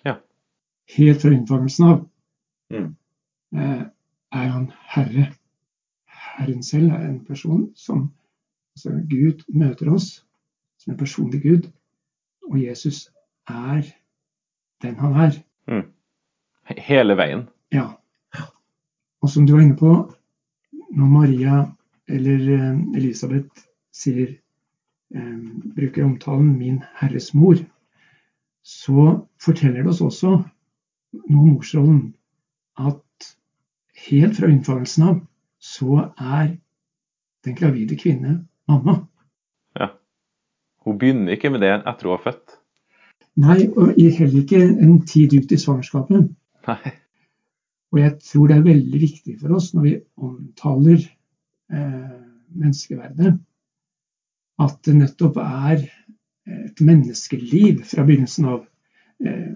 Ja. 0.06 0.16
Helt 0.98 1.22
fra 1.22 1.30
unnfangelsen 1.34 1.86
av 1.88 2.10
Mm. 2.70 2.96
eh, 3.56 3.84
er 4.32 4.48
han 4.52 4.72
herre. 4.92 5.30
Herren 6.38 6.64
selv 6.64 6.92
er 6.92 7.08
en 7.08 7.26
person 7.26 7.72
som 7.76 8.12
altså 8.76 8.90
Gud 9.10 9.46
møter 9.54 9.90
oss 9.94 10.26
som 10.78 10.92
en 10.92 10.98
personlig 11.00 11.42
Gud, 11.44 11.72
og 12.52 12.60
Jesus 12.64 13.10
er 13.48 13.82
den 14.82 14.96
han 14.96 15.14
er. 15.14 15.32
he- 15.68 15.84
hele 16.76 17.16
veien. 17.18 17.48
Ja. 17.74 17.88
Og 19.22 19.30
som 19.30 19.46
du 19.46 19.56
var 19.56 19.64
inne 19.64 19.78
på, 19.80 19.94
når 20.96 21.10
Maria 21.12 21.64
eller 22.08 22.44
eh, 22.56 22.76
Elisabeth 23.00 23.66
sier, 23.96 24.36
eh, 25.16 25.40
bruker 25.76 26.06
omtalen 26.06 26.54
'min 26.58 26.84
Herres 27.00 27.34
mor', 27.34 27.64
så 28.64 29.28
forteller 29.42 29.84
det 29.84 29.92
oss 29.92 30.02
også 30.02 30.32
noe 31.14 31.42
om 31.42 31.54
morsrollen. 31.56 32.02
At 32.78 33.34
helt 34.08 34.38
fra 34.38 34.48
unnfangelsen 34.48 35.04
av 35.04 35.20
så 35.60 36.12
er 36.20 36.58
den 37.46 37.56
gravide 37.56 37.98
kvinne 37.98 38.48
mamma. 38.68 39.00
Ja. 39.80 39.88
Hun 40.86 41.00
begynner 41.00 41.36
ikke 41.36 41.50
med 41.50 41.64
det 41.64 41.74
etter 41.80 42.10
hun 42.10 42.18
har 42.18 42.24
født. 42.24 42.58
Nei, 43.38 43.68
og 43.78 43.94
heller 43.96 44.40
ikke 44.42 44.64
en 44.66 45.02
tid 45.06 45.34
ut 45.38 45.52
i 45.52 45.60
svangerskapet. 45.62 46.30
Nei. 46.68 46.94
Og 47.96 48.02
jeg 48.02 48.16
tror 48.20 48.50
det 48.50 48.58
er 48.58 48.66
veldig 48.66 49.00
viktig 49.02 49.38
for 49.42 49.56
oss 49.56 49.70
når 49.76 49.86
vi 49.86 49.94
omtaler 50.28 50.98
eh, 51.00 52.18
menneskeverdet, 52.52 53.38
at 54.60 54.80
det 54.86 54.96
nettopp 54.98 55.40
er 55.44 55.86
et 56.48 56.82
menneskeliv 56.84 57.84
fra 57.88 58.04
begynnelsen 58.08 58.50
av. 58.52 58.66
Eh, 59.24 59.54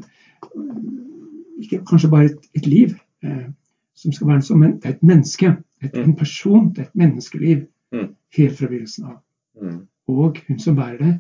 ikke 1.62 1.82
kanskje 1.90 2.12
bare 2.12 2.32
et, 2.32 2.48
et 2.58 2.70
liv 2.70 2.96
eh, 3.26 3.50
som 3.98 4.16
skal 4.16 4.32
være 4.32 4.46
sånn, 4.48 4.64
men 4.64 4.78
det 4.80 4.90
er 4.90 4.96
et 4.96 5.06
menneske. 5.06 5.52
Et, 5.82 5.98
en 5.98 6.16
person. 6.18 6.70
Det 6.72 6.86
er 6.86 6.90
et 6.90 7.04
menneskeliv. 7.04 7.68
Mm. 7.92 8.14
helt 8.38 8.56
fra 8.56 8.68
begynnelsen 8.72 9.08
av. 9.12 9.18
Mm. 9.60 9.80
Og 10.08 10.38
hun 10.48 10.60
som 10.64 10.78
bærer 10.78 11.02
det, 11.02 11.16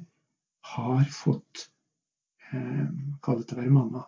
har 0.72 1.02
fått 1.12 1.66
eh, 2.54 2.86
kall 3.26 3.42
det 3.42 3.50
til 3.50 3.58
å 3.58 3.62
være 3.62 3.74
mamma 3.76 4.06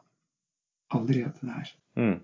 allerede 0.93 1.33
der. 1.41 1.71
Mm. 1.99 2.19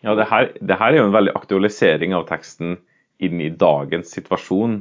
Ja, 0.00 0.14
det 0.16 0.26
her, 0.30 0.48
det 0.60 0.78
her 0.80 0.92
er 0.92 0.98
jo 1.00 1.08
en 1.08 1.16
veldig 1.16 1.34
aktualisering 1.36 2.14
av 2.16 2.26
teksten 2.30 2.78
inn 3.20 3.40
i 3.44 3.50
dagens 3.52 4.12
situasjon. 4.16 4.80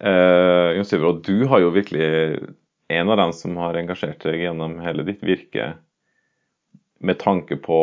Eh, 0.00 0.68
Jon 0.78 0.88
Syver, 0.88 1.10
og 1.12 1.20
du 1.26 1.44
har 1.50 1.60
jo 1.60 1.74
virkelig 1.74 2.06
en 2.92 3.12
av 3.12 3.20
dem 3.20 3.34
som 3.36 3.58
har 3.60 3.76
engasjert 3.78 4.24
deg 4.24 4.40
gjennom 4.46 4.78
hele 4.84 5.04
ditt 5.06 5.22
virke 5.24 5.74
med 7.02 7.20
tanke 7.20 7.60
på 7.60 7.78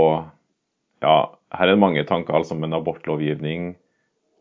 Ja, 1.00 1.32
her 1.56 1.72
er 1.72 1.80
mange 1.80 2.02
tanker, 2.04 2.36
altså, 2.36 2.58
men 2.60 2.76
abortlovgivning 2.76 3.70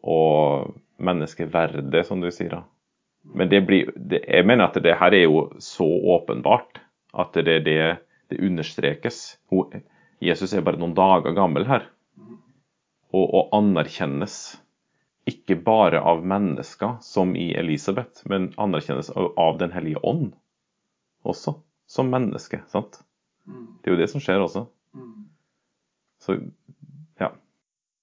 og 0.02 0.72
menneskeverdet, 0.98 2.00
som 2.08 2.18
du 2.18 2.32
sier. 2.34 2.50
da. 2.50 2.62
Men 3.22 3.50
det 3.52 3.60
blir, 3.68 3.92
det, 3.94 4.24
jeg 4.26 4.46
mener 4.46 4.66
at 4.66 4.80
det 4.82 4.96
her 4.98 5.14
er 5.14 5.28
jo 5.28 5.44
så 5.62 5.86
åpenbart 5.86 6.80
at 7.14 7.38
det 7.38 7.60
det 7.68 7.98
det 8.30 8.40
understrekes. 8.44 9.38
Hun, 9.50 9.82
Jesus 10.20 10.52
er 10.52 10.64
bare 10.66 10.80
noen 10.80 10.96
dager 10.98 11.34
gammel 11.36 11.66
her. 11.68 11.84
Og, 13.14 13.24
og 13.24 13.52
anerkjennes 13.56 14.38
ikke 15.28 15.58
bare 15.64 16.00
av 16.00 16.22
mennesker, 16.24 16.96
som 17.04 17.34
i 17.36 17.50
Elisabeth, 17.56 18.24
men 18.28 18.50
anerkjennes 18.60 19.10
av, 19.12 19.30
av 19.38 19.58
Den 19.60 19.72
hellige 19.74 20.00
ånd 20.04 20.32
også, 21.28 21.58
som 21.88 22.08
menneske. 22.12 22.62
sant? 22.72 23.00
Det 23.48 23.90
er 23.90 23.94
jo 23.96 24.00
det 24.00 24.10
som 24.12 24.20
skjer 24.24 24.40
også. 24.44 24.66
Så 26.24 26.36
ja. 27.20 27.30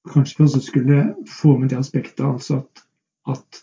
Kanskje 0.10 0.38
vi 0.40 0.46
også 0.48 0.62
skulle 0.62 1.00
få 1.30 1.56
med 1.58 1.70
det 1.74 1.80
aspektet 1.82 2.26
altså 2.26 2.62
at, 2.62 2.84
at 3.36 3.62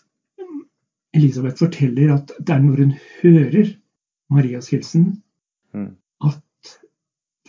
Elisabeth 1.15 1.59
forteller 1.59 2.15
at 2.17 2.31
det 2.39 2.55
er 2.55 2.63
når 2.63 2.83
hun 2.83 2.93
hører 3.21 3.73
Marias 4.33 4.69
hilsen, 4.73 5.19
Mm. 5.73 5.95
at 6.21 6.75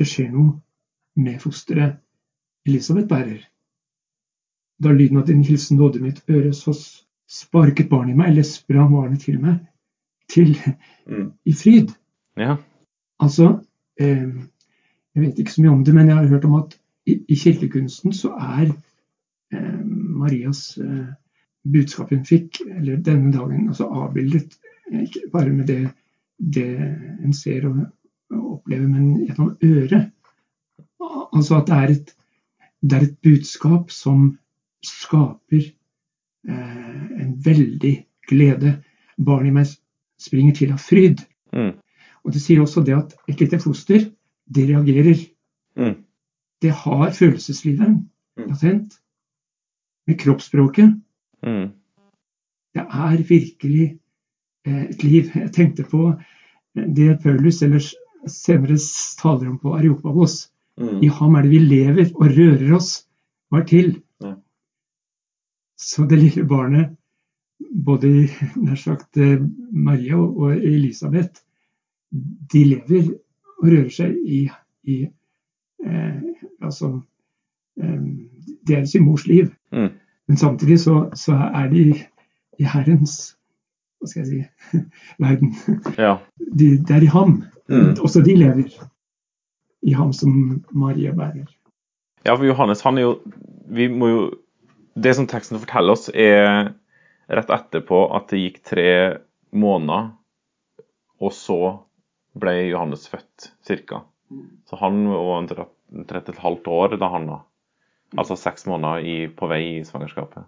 det 0.00 0.06
skjer 0.08 0.30
noe 0.32 0.54
med 1.16 1.40
fosteret 1.42 2.00
Elisabeth 2.66 3.08
bærer. 3.08 3.42
Da 4.82 4.92
lyden 4.92 5.20
av 5.20 5.26
din 5.26 5.44
hilsen 5.44 5.78
nådde 5.78 6.02
mitt 6.02 6.22
øre, 6.28 6.52
så 6.52 6.74
sparket 7.30 7.88
barnet 7.88 8.14
i 8.14 8.18
meg, 8.18 8.32
eller 8.32 8.46
sprang 8.48 8.90
barnet 8.92 9.20
til 9.20 9.40
meg, 9.40 9.60
til 10.28 10.56
Mm. 11.06 11.32
i 11.44 11.52
fryd. 11.52 11.90
ja. 12.36 12.56
Altså, 13.20 13.60
eh, 14.00 14.30
jeg 15.14 15.22
vet 15.22 15.38
ikke 15.38 15.52
så 15.52 15.62
mye 15.62 15.70
om 15.70 15.84
det, 15.84 15.94
men 15.94 16.06
jeg 16.08 16.16
har 16.16 16.26
hørt 16.26 16.44
om 16.44 16.54
at 16.54 16.78
i, 17.06 17.18
i 17.28 17.36
kirkekunsten 17.36 18.12
så 18.12 18.30
er 18.32 18.72
eh, 19.52 19.84
Marias 19.84 20.78
eh, 20.78 21.12
budskap 21.72 22.10
hun 22.10 22.24
fikk, 22.24 22.62
eller 22.66 22.96
denne 22.96 23.32
dagen, 23.32 23.68
altså 23.68 23.84
avbildet 23.84 24.56
eh, 24.90 25.02
ikke 25.02 25.28
bare 25.32 25.52
med 25.52 25.66
det, 25.66 25.90
det 26.38 26.66
en 27.24 27.32
ser 27.36 27.68
og, 27.68 27.84
og 28.32 28.52
opplever, 28.52 28.88
men 28.88 29.26
gjennom 29.26 29.56
øret. 29.62 30.10
Al- 31.04 31.28
Altså 31.34 31.56
at 31.58 31.66
det 31.70 31.76
er 31.76 31.92
et, 31.94 32.10
det 32.82 32.96
er 32.98 33.02
et 33.08 33.16
budskap 33.24 33.90
som 33.90 34.38
skaper 34.84 35.62
eh, 36.48 37.04
en 37.24 37.32
veldig 37.44 37.94
glede. 38.28 38.76
Barnet 39.18 39.50
i 39.50 39.54
meg 39.54 39.66
springer 40.20 40.54
til 40.54 40.72
av 40.74 40.78
fryd. 40.82 41.22
Mm. 41.54 41.72
Og 42.24 42.32
det 42.32 42.42
sier 42.42 42.62
også 42.62 42.84
det 42.86 42.94
at 42.96 43.14
et 43.28 43.40
lite 43.40 43.58
foster, 43.62 44.06
det 44.46 44.68
reagerer. 44.70 45.24
Mm. 45.76 45.96
Det 46.62 46.70
har 46.84 47.10
følelseslivet 47.12 48.00
Mm. 48.36 48.48
latent. 48.50 48.96
Med 50.06 50.18
kroppsspråket. 50.18 50.90
Mm. 51.46 51.68
Det 52.74 52.82
er 52.82 53.22
virkelig 53.28 53.98
eh, 54.66 54.82
et 54.90 55.04
liv. 55.04 55.30
Jeg 55.34 55.52
tenkte 55.52 55.84
på 55.84 56.12
det 56.74 57.20
Paulus 57.22 57.62
ellers 57.62 57.92
senere 58.26 58.76
taler 59.20 59.48
om 59.52 59.58
på 59.58 59.74
Areopagos. 59.76 60.50
Mm. 60.80 61.02
I 61.02 61.08
ham 61.08 61.34
er 61.34 61.46
det 61.46 61.52
vi 61.52 61.60
lever 61.62 62.10
og 62.14 62.30
rører 62.34 62.74
oss 62.74 62.90
og 63.52 63.60
er 63.60 63.66
til. 63.70 63.90
Ja. 64.22 64.34
Så 65.78 66.06
det 66.10 66.18
lille 66.18 66.46
barnet, 66.48 66.94
både 67.86 68.28
nær 68.56 68.78
sagt 68.78 69.16
eh, 69.16 69.42
Maria 69.70 70.18
og 70.18 70.38
og 70.38 70.56
Elisabeth, 70.56 71.42
de 72.52 72.64
lever 72.64 73.12
og 73.58 73.68
rører 73.68 73.90
seg 73.90 74.16
i, 74.26 74.46
i 74.84 75.02
eh, 75.84 76.20
Altså 76.62 77.00
eh, 77.82 78.02
Det 78.66 78.76
er 78.78 78.84
sin 78.84 79.04
mors 79.04 79.26
liv. 79.26 79.50
Mm. 79.72 79.90
Men 80.28 80.36
samtidig 80.36 80.80
så, 80.80 81.10
så 81.14 81.32
er 81.32 81.68
de 81.68 81.94
i 82.58 82.64
Herrens 82.64 83.34
hva 84.04 84.10
skal 84.10 84.24
jeg 84.24 84.28
si, 84.28 84.80
verden. 85.24 85.54
Ja. 85.98 86.16
De, 86.52 86.76
det 86.84 86.96
er 86.96 87.04
i 87.06 87.12
ham. 87.12 87.38
Mm. 87.68 87.94
Også 88.04 88.20
de 88.20 88.36
lever 88.36 88.68
i 89.84 89.94
ham 89.94 90.12
som 90.16 90.64
Marie 90.72 91.12
bærer. 91.12 91.48
Ja, 92.24 92.34
for 92.36 92.46
Johannes, 92.48 92.82
han 92.82 92.98
er 92.98 93.08
jo 93.08 93.14
Vi 93.68 93.88
må 93.92 94.08
jo 94.08 94.22
Det 94.94 95.14
som 95.16 95.26
teksten 95.28 95.58
forteller 95.58 95.96
oss, 95.96 96.08
er 96.08 96.72
rett 97.26 97.50
etterpå 97.50 98.04
at 98.14 98.28
det 98.30 98.38
gikk 98.38 98.60
tre 98.68 98.90
måneder, 99.50 100.12
og 101.18 101.32
så 101.34 101.56
ble 102.38 102.52
Johannes 102.68 103.08
født, 103.10 103.48
cirka. 103.66 104.04
Så 104.70 104.78
han 104.78 105.00
var 105.08 105.40
en 105.40 105.48
13,5 106.04 106.68
år 106.70 106.94
da 107.00 107.08
han 107.10 107.26
da. 107.26 107.40
Altså 108.14 108.36
seks 108.38 108.68
måneder 108.70 109.02
i, 109.02 109.16
på 109.26 109.48
vei 109.50 109.62
i 109.80 109.84
svangerskapet. 109.88 110.46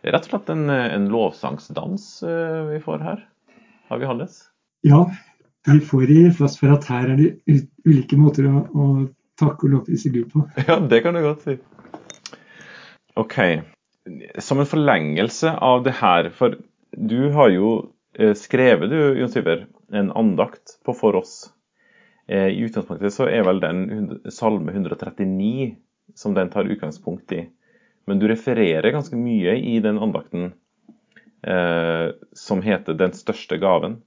Det 0.00 0.08
er 0.08 0.16
rett 0.16 0.30
og 0.30 0.32
slett 0.32 0.54
en, 0.54 0.64
en 0.70 1.10
lovsangsdans 1.12 2.08
eh, 2.28 2.58
vi 2.70 2.80
får 2.84 3.04
her 3.04 3.26
av 3.92 4.00
Johannes. 4.00 4.40
Ja, 4.88 5.04
vi 5.72 5.80
får 5.80 6.10
i 6.10 6.22
plass 6.36 6.58
for 6.60 6.74
at 6.74 6.88
her 6.90 7.14
er 7.14 7.20
det 7.20 7.60
ulike 7.86 8.18
måter 8.20 8.48
å, 8.50 8.64
å 8.68 8.88
takke 9.40 9.66
og 9.66 9.72
lovprise 9.78 10.12
Gud 10.12 10.32
på. 10.32 10.44
Ja, 10.68 10.78
det 10.80 11.00
kan 11.04 11.16
du 11.16 11.22
godt 11.24 11.46
si. 11.46 11.56
OK. 13.20 13.38
Som 14.42 14.60
en 14.60 14.68
forlengelse 14.68 15.54
av 15.64 15.84
det 15.86 15.96
her, 16.02 16.28
for 16.36 16.58
du 16.92 17.30
har 17.34 17.50
jo 17.54 17.70
eh, 18.18 18.34
skrevet, 18.36 18.90
du, 18.92 18.98
Jon 19.20 19.32
Syver, 19.32 19.66
en 19.94 20.12
andakt 20.12 20.78
på 20.84 20.94
For 20.98 21.16
oss. 21.16 21.34
Eh, 22.26 22.50
I 22.52 22.64
utgangspunktet 22.66 23.14
så 23.14 23.28
er 23.30 23.46
vel 23.46 23.62
den 23.62 24.18
salme 24.32 24.74
139 24.74 25.74
som 26.14 26.34
den 26.36 26.50
tar 26.52 26.68
utgangspunkt 26.68 27.32
i. 27.32 27.46
Men 28.06 28.20
du 28.20 28.28
refererer 28.28 28.92
ganske 28.92 29.16
mye 29.16 29.56
i 29.56 29.78
den 29.84 29.98
andakten 29.98 30.52
eh, 31.46 32.10
som 32.36 32.62
heter 32.62 32.94
'Den 32.94 33.16
største 33.16 33.56
gaven'. 33.56 34.02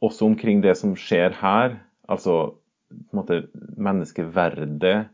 Også 0.00 0.26
omkring 0.26 0.62
det 0.64 0.76
som 0.80 0.94
skjer 0.96 1.34
her, 1.40 1.76
altså 2.08 2.54
på 2.90 3.12
en 3.12 3.20
måte 3.20 3.40
menneskeverdet 3.76 5.10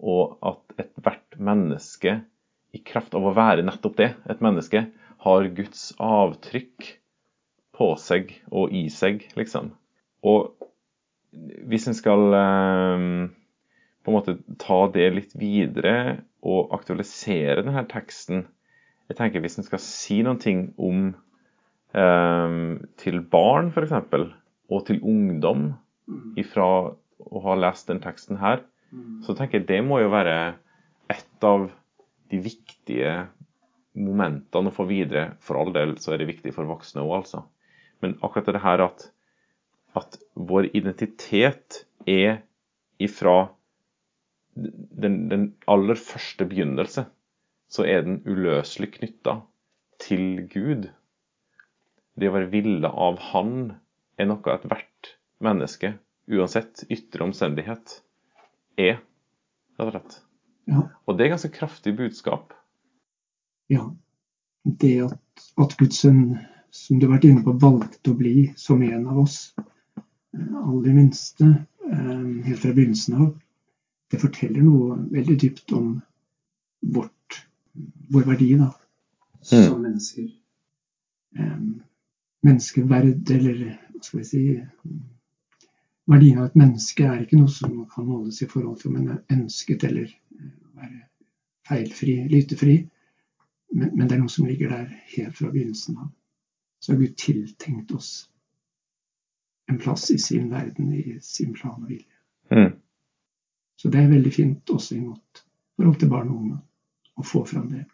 og 0.00 0.38
at 0.42 0.80
ethvert 0.80 1.36
menneske, 1.38 2.20
i 2.70 2.78
kraft 2.86 3.14
av 3.18 3.26
å 3.26 3.34
være 3.34 3.64
nettopp 3.66 3.96
det, 3.98 4.12
et 4.30 4.42
menneske, 4.44 4.84
har 5.20 5.48
Guds 5.56 5.90
avtrykk 6.00 6.86
på 7.76 7.90
seg 8.00 8.32
og 8.48 8.72
i 8.76 8.86
seg, 8.92 9.26
liksom. 9.36 9.72
Og 10.24 10.54
hvis 11.70 11.88
en 11.90 11.96
skal 11.96 12.36
eh, 12.36 13.04
på 14.02 14.10
en 14.10 14.16
måte 14.16 14.38
ta 14.62 14.80
det 14.94 15.08
litt 15.14 15.34
videre 15.38 16.20
og 16.40 16.72
aktualisere 16.74 17.62
denne 17.62 17.84
teksten 17.90 18.46
Jeg 19.10 19.18
tenker 19.18 19.42
hvis 19.42 19.58
en 19.60 19.66
skal 19.66 19.82
si 19.82 20.20
noen 20.24 20.40
ting 20.42 20.60
om 20.78 21.10
til 21.90 23.20
barn, 23.32 23.70
f.eks., 23.74 23.94
og 24.70 24.84
til 24.86 25.00
ungdom 25.02 25.72
ifra 26.38 26.66
å 27.18 27.42
ha 27.42 27.56
lest 27.58 27.90
den 27.90 27.98
teksten 28.02 28.38
her, 28.38 28.62
så 29.26 29.34
tenker 29.34 29.60
jeg 29.60 29.68
det 29.68 29.80
må 29.86 30.00
jo 30.02 30.10
være 30.12 30.36
et 31.10 31.46
av 31.46 31.68
de 32.30 32.38
viktige 32.42 33.14
momentene 33.98 34.70
å 34.70 34.74
få 34.74 34.86
videre. 34.88 35.34
For 35.42 35.58
all 35.58 35.72
del 35.74 35.96
så 36.02 36.14
er 36.14 36.22
det 36.22 36.30
viktig 36.30 36.54
for 36.54 36.70
voksne 36.70 37.02
òg, 37.02 37.14
altså. 37.22 37.44
Men 38.02 38.16
akkurat 38.22 38.50
det 38.54 38.62
her 38.62 38.84
at, 38.86 39.08
at 39.98 40.18
vår 40.34 40.70
identitet 40.78 41.84
er 42.08 42.40
ifra 43.02 43.50
den, 44.54 45.26
den 45.30 45.48
aller 45.70 45.98
første 45.98 46.46
begynnelse, 46.48 47.06
så 47.70 47.86
er 47.86 48.06
den 48.06 48.20
uløselig 48.26 48.92
knytta 48.96 49.40
til 50.02 50.46
Gud. 50.50 50.88
Det 52.18 52.28
å 52.28 52.34
være 52.34 52.50
ville 52.52 52.88
av 52.88 53.20
Han 53.30 53.54
er 54.20 54.28
noe 54.28 54.54
ethvert 54.54 55.14
menneske, 55.40 55.94
uansett 56.30 56.84
ytre 56.92 57.24
omstendighet, 57.26 58.00
er, 58.80 59.00
rett 59.78 59.86
og 59.86 59.94
slett. 59.94 60.18
Ja. 60.70 60.84
Og 61.06 61.16
det 61.16 61.26
er 61.26 61.34
ganske 61.34 61.52
kraftig 61.54 61.94
budskap. 61.98 62.52
Ja. 63.72 63.88
Det 64.64 64.92
at, 65.06 65.44
at 65.62 65.76
Guds 65.80 66.02
sønn, 66.04 66.36
som 66.70 67.00
du 67.00 67.06
har 67.08 67.16
vært 67.16 67.28
inne 67.30 67.44
på, 67.46 67.56
valgte 67.62 68.12
å 68.12 68.18
bli 68.18 68.50
som 68.60 68.82
en 68.84 69.06
av 69.08 69.22
oss, 69.24 69.38
eh, 69.96 70.56
aller 70.60 70.96
minste, 70.96 71.48
eh, 71.88 72.26
helt 72.46 72.60
fra 72.60 72.74
begynnelsen 72.76 73.16
av, 73.24 73.30
det 74.10 74.20
forteller 74.20 74.66
noe 74.66 74.98
veldig 75.14 75.38
dypt 75.40 75.72
om 75.78 75.94
vårt, 76.94 77.40
vår 78.12 78.28
verdi 78.28 78.52
da, 78.60 78.72
som 79.40 79.80
mennesker. 79.82 80.28
eh, 81.38 81.56
menneskeverd, 82.46 83.30
eller 83.30 83.64
hva 83.64 84.04
skal 84.04 84.22
vi 84.22 84.28
si 84.28 84.44
Verdien 86.10 86.40
av 86.40 86.48
et 86.48 86.56
menneske 86.58 87.04
er 87.06 87.20
ikke 87.22 87.38
noe 87.38 87.50
som 87.52 87.74
kan 87.92 88.06
måles 88.08 88.40
i 88.42 88.48
forhold 88.50 88.80
til 88.80 88.90
om 88.90 88.96
en 88.98 89.10
er 89.12 89.36
ønsket 89.36 89.84
eller 89.86 90.08
eh, 90.08 90.48
være 90.80 91.04
feilfri, 91.68 92.16
lytefri, 92.32 92.74
men, 93.76 93.92
men 93.94 94.08
det 94.08 94.16
er 94.16 94.22
noe 94.24 94.32
som 94.32 94.48
ligger 94.48 94.72
der 94.72 94.88
helt 95.12 95.36
fra 95.38 95.52
begynnelsen 95.52 96.00
av. 96.02 96.08
Så 96.80 96.92
har 96.92 96.98
Gud 96.98 97.14
tiltenkt 97.20 97.94
oss 97.94 98.10
en 99.70 99.78
plass 99.78 100.10
i 100.10 100.18
sin 100.18 100.50
verden, 100.50 100.90
i 100.92 101.18
sin 101.22 101.52
plan 101.54 101.78
og 101.78 101.92
vilje. 101.92 102.18
Mm. 102.50 102.72
Så 103.76 103.88
det 103.88 104.00
er 104.00 104.10
veldig 104.10 104.32
fint 104.34 104.74
også 104.74 104.96
i 104.96 105.04
vårt 105.04 105.44
forhold 105.76 106.00
til 106.00 106.10
barn 106.10 106.32
og 106.32 106.40
unge 106.42 106.58
å 107.20 107.24
få 107.24 107.44
fram 107.46 107.70
det. 107.70 107.84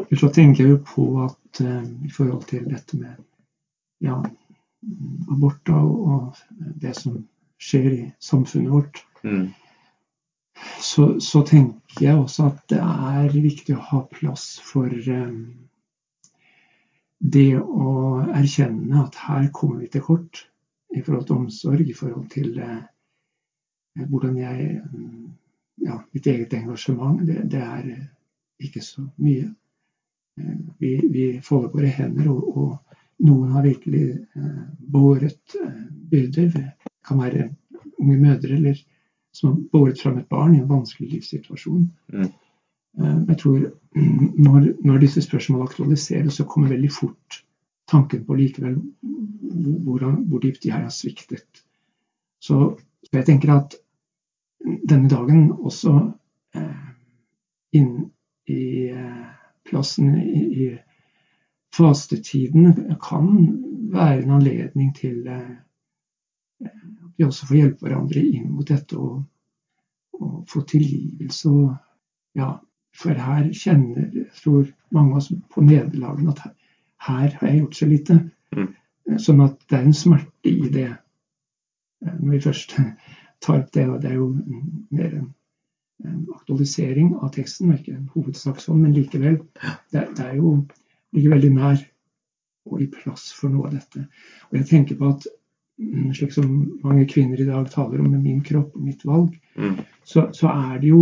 Ellers 0.00 0.20
så 0.24 0.32
tenker 0.34 0.64
jeg 0.64 0.74
jo 0.74 0.80
på 0.84 1.06
at 1.24 1.60
uh, 1.62 1.84
i 2.04 2.10
forhold 2.10 2.48
til 2.50 2.66
dette 2.68 2.98
med 2.98 3.20
ja, 4.00 4.16
aborter 5.30 5.76
og, 5.76 6.36
det 6.80 6.94
som 6.96 7.18
skjer 7.60 7.90
i 7.92 8.04
samfunnet 8.20 8.72
vårt, 8.72 9.06
Mm. 9.20 9.50
så, 10.80 11.20
så 11.20 11.42
tenker 11.44 12.00
jeg 12.00 12.16
også 12.16 12.46
at 12.48 12.62
det 12.72 12.78
er 12.80 13.34
viktig 13.34 13.74
å 13.76 13.82
ha 13.90 13.98
plass 14.08 14.46
for 14.64 14.88
um, 14.88 15.42
det 17.20 17.58
å 17.60 17.90
erkjenne 18.32 19.02
at 19.02 19.18
her 19.26 19.50
kommer 19.52 19.82
vi 19.82 19.90
til 19.92 20.06
kort 20.06 20.40
i 20.96 21.02
forhold 21.02 21.26
til 21.28 21.36
omsorg, 21.36 21.84
i 21.84 21.98
forhold 21.98 22.30
til 22.32 22.56
uh, 22.64 22.80
hvordan 24.08 24.40
jeg 24.40 24.80
mm, 24.92 25.26
Ja, 25.80 25.94
mitt 26.12 26.26
eget 26.26 26.52
engasjement, 26.52 27.20
det, 27.24 27.38
det 27.52 27.60
er 27.60 27.86
ikke 28.60 28.82
så 28.84 29.04
mye. 29.16 29.46
Eh, 30.36 30.58
Vi, 30.78 30.90
vi 31.08 31.22
folder 31.40 31.70
våre 31.72 31.88
hender, 31.88 32.26
og, 32.28 32.56
og 32.56 32.89
noen 33.26 33.50
har 33.54 33.66
virkelig 33.66 34.04
eh, 34.36 34.60
båret 34.78 35.56
eh, 35.60 35.82
byrder. 36.10 36.48
Det 36.54 36.92
kan 37.06 37.20
være 37.20 37.48
unge 38.00 38.16
mødre 38.20 38.54
eller 38.56 38.78
som 39.32 39.50
har 39.50 39.58
båret 39.72 40.00
fram 40.00 40.18
et 40.18 40.28
barn 40.28 40.54
i 40.54 40.60
en 40.62 40.70
vanskelig 40.70 41.10
livssituasjon. 41.14 41.90
Mm. 42.12 42.30
Eh, 42.98 43.18
Jeg 43.28 43.38
tror 43.42 43.58
når, 44.46 44.72
når 44.84 44.98
disse 45.04 45.22
spørsmålene 45.22 45.68
aktualiseres, 45.68 46.34
så 46.34 46.44
kommer 46.44 46.72
veldig 46.74 46.92
fort 46.92 47.42
tanken 47.90 48.24
på 48.24 48.34
likevel 48.38 48.78
hvor, 49.84 50.04
hvor 50.28 50.38
dypt 50.42 50.64
jeg 50.66 50.74
har 50.78 50.92
sviktet. 50.94 51.64
Så, 52.40 52.76
så 53.04 53.16
jeg 53.18 53.26
tenker 53.26 53.52
at 53.56 53.74
denne 54.88 55.08
dagen 55.10 55.50
også 55.52 55.94
eh, 56.54 56.86
inn 57.76 58.10
i 58.50 58.62
eh, 58.92 59.26
plassen 59.66 60.14
i, 60.20 60.44
i 60.64 60.68
fastetiden 61.80 62.96
kan 63.02 63.28
være 63.92 64.22
en 64.22 64.30
anledning 64.38 64.92
til 64.96 65.26
eh, 65.26 65.50
at 66.64 67.12
vi 67.18 67.24
også 67.26 67.46
får 67.48 67.56
hjelpe 67.58 67.86
hverandre 67.86 68.22
inn 68.24 68.50
mot 68.54 68.68
dette 68.68 68.96
og, 68.98 69.22
og 70.20 70.44
få 70.48 70.62
tilgivelse. 70.68 71.50
Og, 71.50 71.74
ja, 72.38 72.52
for 72.96 73.16
her 73.26 73.50
kjenner 73.56 74.06
jeg 74.14 74.28
tror 74.42 74.68
mange 74.94 75.14
av 75.14 75.22
oss 75.22 75.30
på 75.52 75.64
nederlagene 75.64 76.34
at 76.34 76.44
her, 76.46 76.54
her 77.06 77.36
har 77.40 77.48
jeg 77.48 77.60
gjort 77.62 77.78
så 77.80 77.90
lite. 77.90 78.18
Mm. 78.56 78.70
Sånn 79.18 79.42
at 79.44 79.58
det 79.70 79.78
er 79.78 79.86
en 79.88 79.96
smerte 79.96 80.50
i 80.52 80.70
det. 80.72 80.88
eh, 82.06 82.16
Når 82.20 82.32
vi 82.36 82.42
først 82.48 82.76
tar 83.44 83.62
opp 83.62 83.70
det, 83.76 83.88
og 83.88 84.00
det 84.02 84.12
er 84.12 84.18
jo 84.20 84.30
mer 84.96 85.14
en, 85.22 85.30
en 86.04 86.20
aktualisering 86.36 87.14
av 87.20 87.32
teksten, 87.36 87.72
og 87.72 87.80
ikke 87.80 87.96
en 87.96 88.60
sånn, 88.60 88.82
men 88.82 88.96
likevel. 88.96 89.40
Det, 89.92 90.06
det 90.16 90.26
er 90.26 90.36
jo 90.40 90.58
ligger 91.16 91.34
veldig 91.34 91.50
nær 91.56 91.80
og 92.70 92.82
i 92.84 92.86
plass 92.92 93.30
for 93.34 93.50
noe 93.50 93.66
av 93.70 93.74
dette. 93.78 94.04
Og 94.50 94.58
jeg 94.60 94.66
tenker 94.68 94.98
på 95.00 95.08
at 95.14 95.24
mm, 95.80 96.10
slik 96.14 96.32
som 96.36 96.50
mange 96.84 97.06
kvinner 97.10 97.40
i 97.40 97.46
dag 97.48 97.70
taler 97.72 98.00
om 98.02 98.10
med 98.12 98.22
min 98.22 98.42
kropp 98.46 98.76
og 98.76 98.84
mitt 98.86 99.04
valg, 99.08 99.34
Mm. 99.60 99.80
så, 100.06 100.28
så 100.32 100.48
er 100.48 100.78
det 100.80 100.88
jo 100.92 101.00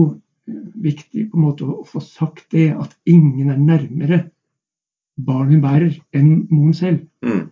eh, 0.48 0.62
viktig 0.82 1.26
på 1.30 1.36
en 1.38 1.44
måte 1.44 1.66
å, 1.68 1.82
få 1.86 2.00
sagt 2.02 2.46
det 2.54 2.70
at 2.74 2.94
ingen 3.06 3.50
er 3.52 3.58
nærmere 3.60 4.22
barn 5.18 5.50
hun 5.52 5.60
bærer 5.62 5.98
enn 6.16 6.46
moren 6.50 6.74
selv. 6.74 7.02
Mm. 7.22 7.50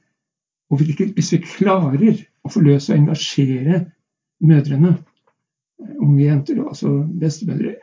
Og 0.70 0.80
hvis 0.80 0.96
vi- 0.98 1.12
hvis 1.14 1.32
vi 1.34 1.38
klarer 1.44 2.24
å 2.46 2.50
forløse 2.50 2.92
og 2.94 2.98
engasjere 2.98 3.82
mødrene, 4.42 4.96
eh, 5.82 5.94
unge 6.00 6.24
jenter, 6.24 6.62
altså 6.64 6.94
bestemødre, 7.20 7.74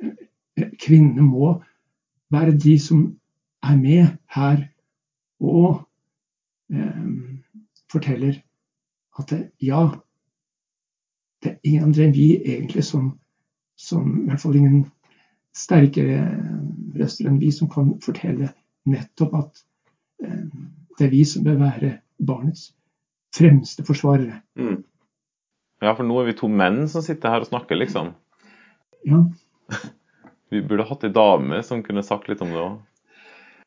eh, 0.57 0.69
kvinnene 0.81 1.21
må 1.21 1.61
være 2.31 2.57
de 2.57 2.77
som 2.79 3.05
er 3.63 3.77
med 3.79 4.07
her 4.35 4.63
og 5.43 5.83
eh, 6.73 7.05
forteller 7.91 8.39
at 9.19 9.29
det, 9.29 9.41
ja, 9.61 9.89
det 11.43 11.51
er 11.51 11.59
ingen 11.63 11.89
andre 11.89 12.07
enn 12.07 12.15
vi 12.15 12.27
egentlig 12.39 12.85
som, 12.87 13.13
som 13.77 14.23
i 14.23 14.29
hvert 14.29 14.41
fall 14.41 14.57
ingen 14.57 14.85
sterkere 15.53 16.23
røster 16.97 17.29
enn 17.29 17.41
vi 17.41 17.51
som 17.53 17.69
kan 17.71 17.93
fortelle 18.03 18.51
nettopp 18.89 19.35
at 19.41 19.65
eh, 20.25 20.47
det 20.97 21.07
er 21.07 21.13
vi 21.13 21.23
som 21.27 21.45
bør 21.45 21.61
være 21.61 21.93
barnets 22.23 22.71
fremste 23.33 23.85
forsvarere. 23.85 24.41
Mm. 24.59 24.83
Ja, 25.83 25.93
for 25.93 26.05
nå 26.07 26.19
er 26.21 26.29
vi 26.29 26.37
to 26.37 26.47
menn 26.47 26.85
som 26.87 27.03
sitter 27.03 27.33
her 27.33 27.43
og 27.43 27.49
snakker, 27.49 27.77
liksom. 27.79 28.13
Ja, 29.09 29.25
Vi 30.53 30.61
burde 30.61 30.85
hatt 30.85 31.03
ei 31.07 31.09
dame 31.09 31.63
som 31.65 31.81
kunne 31.81 32.03
sagt 32.05 32.27
litt 32.29 32.41
om 32.45 32.51
det 32.53 32.59
òg. 32.61 32.73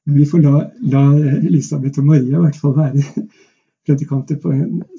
Men 0.06 0.18
vi 0.20 0.26
får 0.30 0.42
la, 0.44 0.60
la 0.92 1.02
Elisabeth 1.36 2.00
og 2.00 2.06
Maria 2.06 2.38
i 2.38 2.42
hvert 2.44 2.58
fall 2.62 2.76
være 2.76 3.24
predikanter 3.86 4.38
på, 4.42 4.52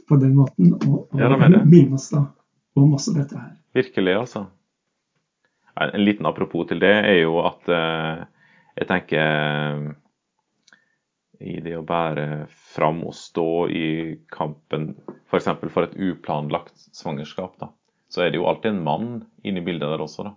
på 0.08 0.20
den 0.22 0.36
måten, 0.36 0.74
og, 0.82 1.08
og 1.12 1.22
Ja, 1.22 1.32
minne 1.64 1.96
oss 1.98 2.10
da 2.14 2.26
om 2.78 2.94
også 2.94 3.14
dette 3.16 3.38
her. 3.40 3.54
Virkelig, 3.78 4.14
altså. 4.20 4.46
En 5.78 6.04
liten 6.04 6.26
apropos 6.30 6.68
til 6.70 6.82
det 6.82 6.94
er 6.94 7.20
jo 7.22 7.40
at 7.46 7.70
eh, 7.70 8.26
jeg 8.78 8.90
tenker 8.90 9.22
eh, 9.22 9.88
i 11.48 11.60
det 11.62 11.76
å 11.78 11.86
bære 11.86 12.48
fram 12.74 13.04
og 13.06 13.16
stå 13.18 13.50
i 13.70 13.88
kampen 14.34 14.92
f.eks. 15.30 15.50
For, 15.50 15.74
for 15.74 15.88
et 15.88 15.98
uplanlagt 15.98 16.90
svangerskap, 16.98 17.58
da, 17.62 17.72
så 18.10 18.26
er 18.26 18.34
det 18.34 18.42
jo 18.42 18.48
alltid 18.50 18.74
en 18.74 18.84
mann 18.86 19.10
inne 19.46 19.62
i 19.62 19.66
bildet 19.66 19.94
der 19.94 20.04
også. 20.04 20.30
da. 20.30 20.36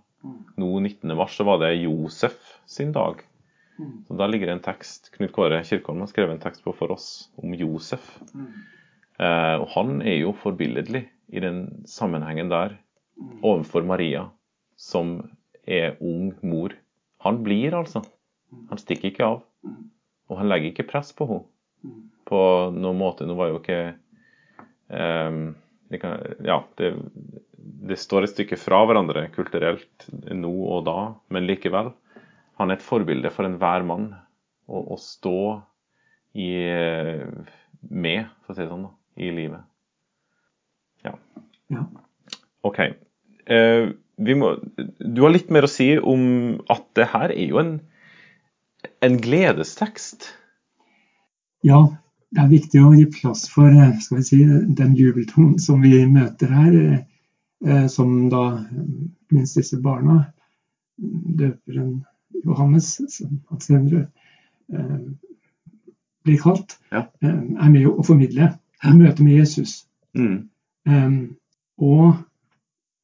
Nå 0.60 0.70
19. 0.78 1.16
mars 1.16 1.38
så 1.38 1.46
var 1.48 1.62
det 1.62 1.78
Josef 1.80 2.36
sin 2.68 2.92
dag. 2.92 3.22
Så 4.06 4.16
Da 4.18 4.26
ligger 4.26 4.50
det 4.50 4.56
en 4.58 4.64
tekst 4.64 5.10
Knut 5.14 5.32
Kåre 5.32 5.62
Kirkholm 5.64 6.02
har 6.04 6.10
skrevet 6.10 6.36
en 6.36 6.42
tekst 6.42 6.64
på 6.64 6.74
for 6.76 6.92
oss 6.94 7.30
om 7.40 7.54
Josef. 7.56 8.18
Eh, 9.20 9.56
og 9.60 9.66
han 9.74 10.00
er 10.02 10.20
jo 10.22 10.34
forbilledlig 10.36 11.04
i 11.30 11.42
den 11.42 11.84
sammenhengen 11.88 12.50
der 12.50 12.78
overfor 13.44 13.84
Maria, 13.86 14.26
som 14.76 15.18
er 15.68 15.98
ung 16.00 16.32
mor. 16.42 16.74
Han 17.24 17.42
blir, 17.44 17.76
altså. 17.76 18.02
Han 18.70 18.80
stikker 18.80 19.10
ikke 19.10 19.26
av. 19.26 19.42
Og 20.30 20.38
han 20.40 20.48
legger 20.48 20.72
ikke 20.72 20.88
press 20.88 21.12
på 21.16 21.28
henne 21.28 21.46
på 22.30 22.40
noen 22.74 22.98
måte. 23.00 23.26
Nå 23.26 23.34
var 23.38 23.50
jo 23.50 23.58
ikke 23.60 23.80
um, 24.88 25.42
det 25.90 26.00
kan, 26.02 26.22
Ja, 26.46 26.60
det, 26.78 26.92
det 27.90 27.98
står 27.98 28.26
et 28.26 28.34
stykke 28.34 28.58
fra 28.60 28.84
hverandre 28.86 29.26
kulturelt 29.34 30.06
nå 30.10 30.52
og 30.70 30.84
da, 30.86 30.98
men 31.34 31.48
likevel. 31.48 31.92
Han 32.60 32.70
er 32.70 32.76
et 32.76 32.84
forbilde 32.84 33.32
for 33.32 33.48
enhver 33.48 33.84
mann 33.88 34.10
å, 34.68 34.82
å 34.92 34.96
stå 35.00 35.40
i, 36.36 36.50
med, 37.88 38.28
for 38.44 38.52
å 38.52 38.56
si 38.56 38.62
det 38.62 38.70
sånn, 38.70 38.84
da, 38.84 38.92
i 39.20 39.30
livet. 39.34 39.64
Ja. 41.06 41.14
Ja. 41.72 41.86
OK. 42.68 42.82
Eh, 43.50 43.86
vi 44.20 44.36
må, 44.36 44.52
du 44.76 45.22
har 45.24 45.32
litt 45.32 45.48
mer 45.48 45.64
å 45.64 45.72
si 45.72 45.94
om 45.96 46.60
at 46.72 46.84
det 46.98 47.08
her 47.14 47.32
er 47.32 47.46
jo 47.48 47.62
en, 47.62 47.72
en 49.00 49.16
gledestekst. 49.24 50.28
Ja, 51.64 51.80
det 52.30 52.44
er 52.44 52.52
viktig 52.52 52.82
å 52.84 52.92
gi 52.94 53.06
plass 53.10 53.46
for 53.50 53.72
eh, 53.72 53.96
skal 54.04 54.20
vi 54.20 54.26
si, 54.28 54.42
den 54.76 54.92
jubeltonen 54.98 55.56
som 55.62 55.80
vi 55.80 56.04
møter 56.12 56.52
her, 56.52 56.76
eh, 56.76 57.00
eh, 57.64 57.86
som 57.92 58.28
da 58.32 58.44
minst 59.32 59.56
disse 59.56 59.80
barna, 59.80 60.26
døperen 61.00 62.02
Johannes, 62.44 63.00
som 63.14 63.40
han 63.50 63.60
senere 63.60 64.06
eh, 64.72 64.98
blir 66.24 66.38
kalt, 66.42 66.78
Ja. 66.92 67.06
eh, 67.22 67.28
er 67.28 67.70
med 67.70 67.86
å 67.86 68.02
formidle 68.06 68.58
i 68.84 68.92
møte 68.96 69.22
med 69.22 69.38
Jesus. 69.38 69.86
Mm. 70.16 70.48
Eh, 70.86 71.10
og 71.78 72.14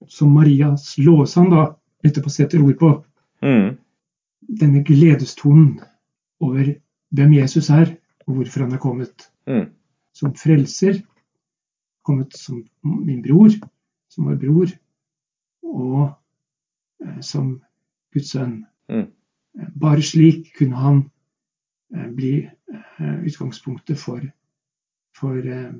som 0.09 0.33
Maria 0.35 0.75
Slåsand 0.77 1.51
da 1.51 1.67
etterpå 2.05 2.31
setter 2.31 2.63
ord 2.63 2.79
på, 2.79 3.05
Mm. 3.43 3.77
denne 4.49 4.83
gledestonen 4.85 5.81
over 6.41 6.75
hvem 7.13 7.33
Jesus 7.35 7.69
er, 7.71 7.97
og 8.27 8.37
hvorfor 8.37 8.61
han 8.65 8.73
er 8.73 8.79
kommet 8.79 9.29
Mm. 9.47 9.71
som 10.13 10.33
frelser, 10.35 11.03
kommet 12.05 12.33
som 12.37 12.65
min 12.85 13.23
bror, 13.23 13.51
som 14.09 14.25
vår 14.25 14.37
bror, 14.41 14.73
og 15.65 16.15
eh, 17.05 17.21
som 17.21 17.61
Guds 18.15 18.31
sønn. 18.33 18.65
Mm. 18.89 19.09
Bare 19.57 20.03
slik 20.03 20.53
kunne 20.59 20.77
han 20.77 21.03
eh, 21.95 22.09
bli 22.13 22.35
eh, 22.45 23.25
utgangspunktet 23.25 23.99
for, 23.99 24.21
for 25.17 25.37
eh, 25.39 25.73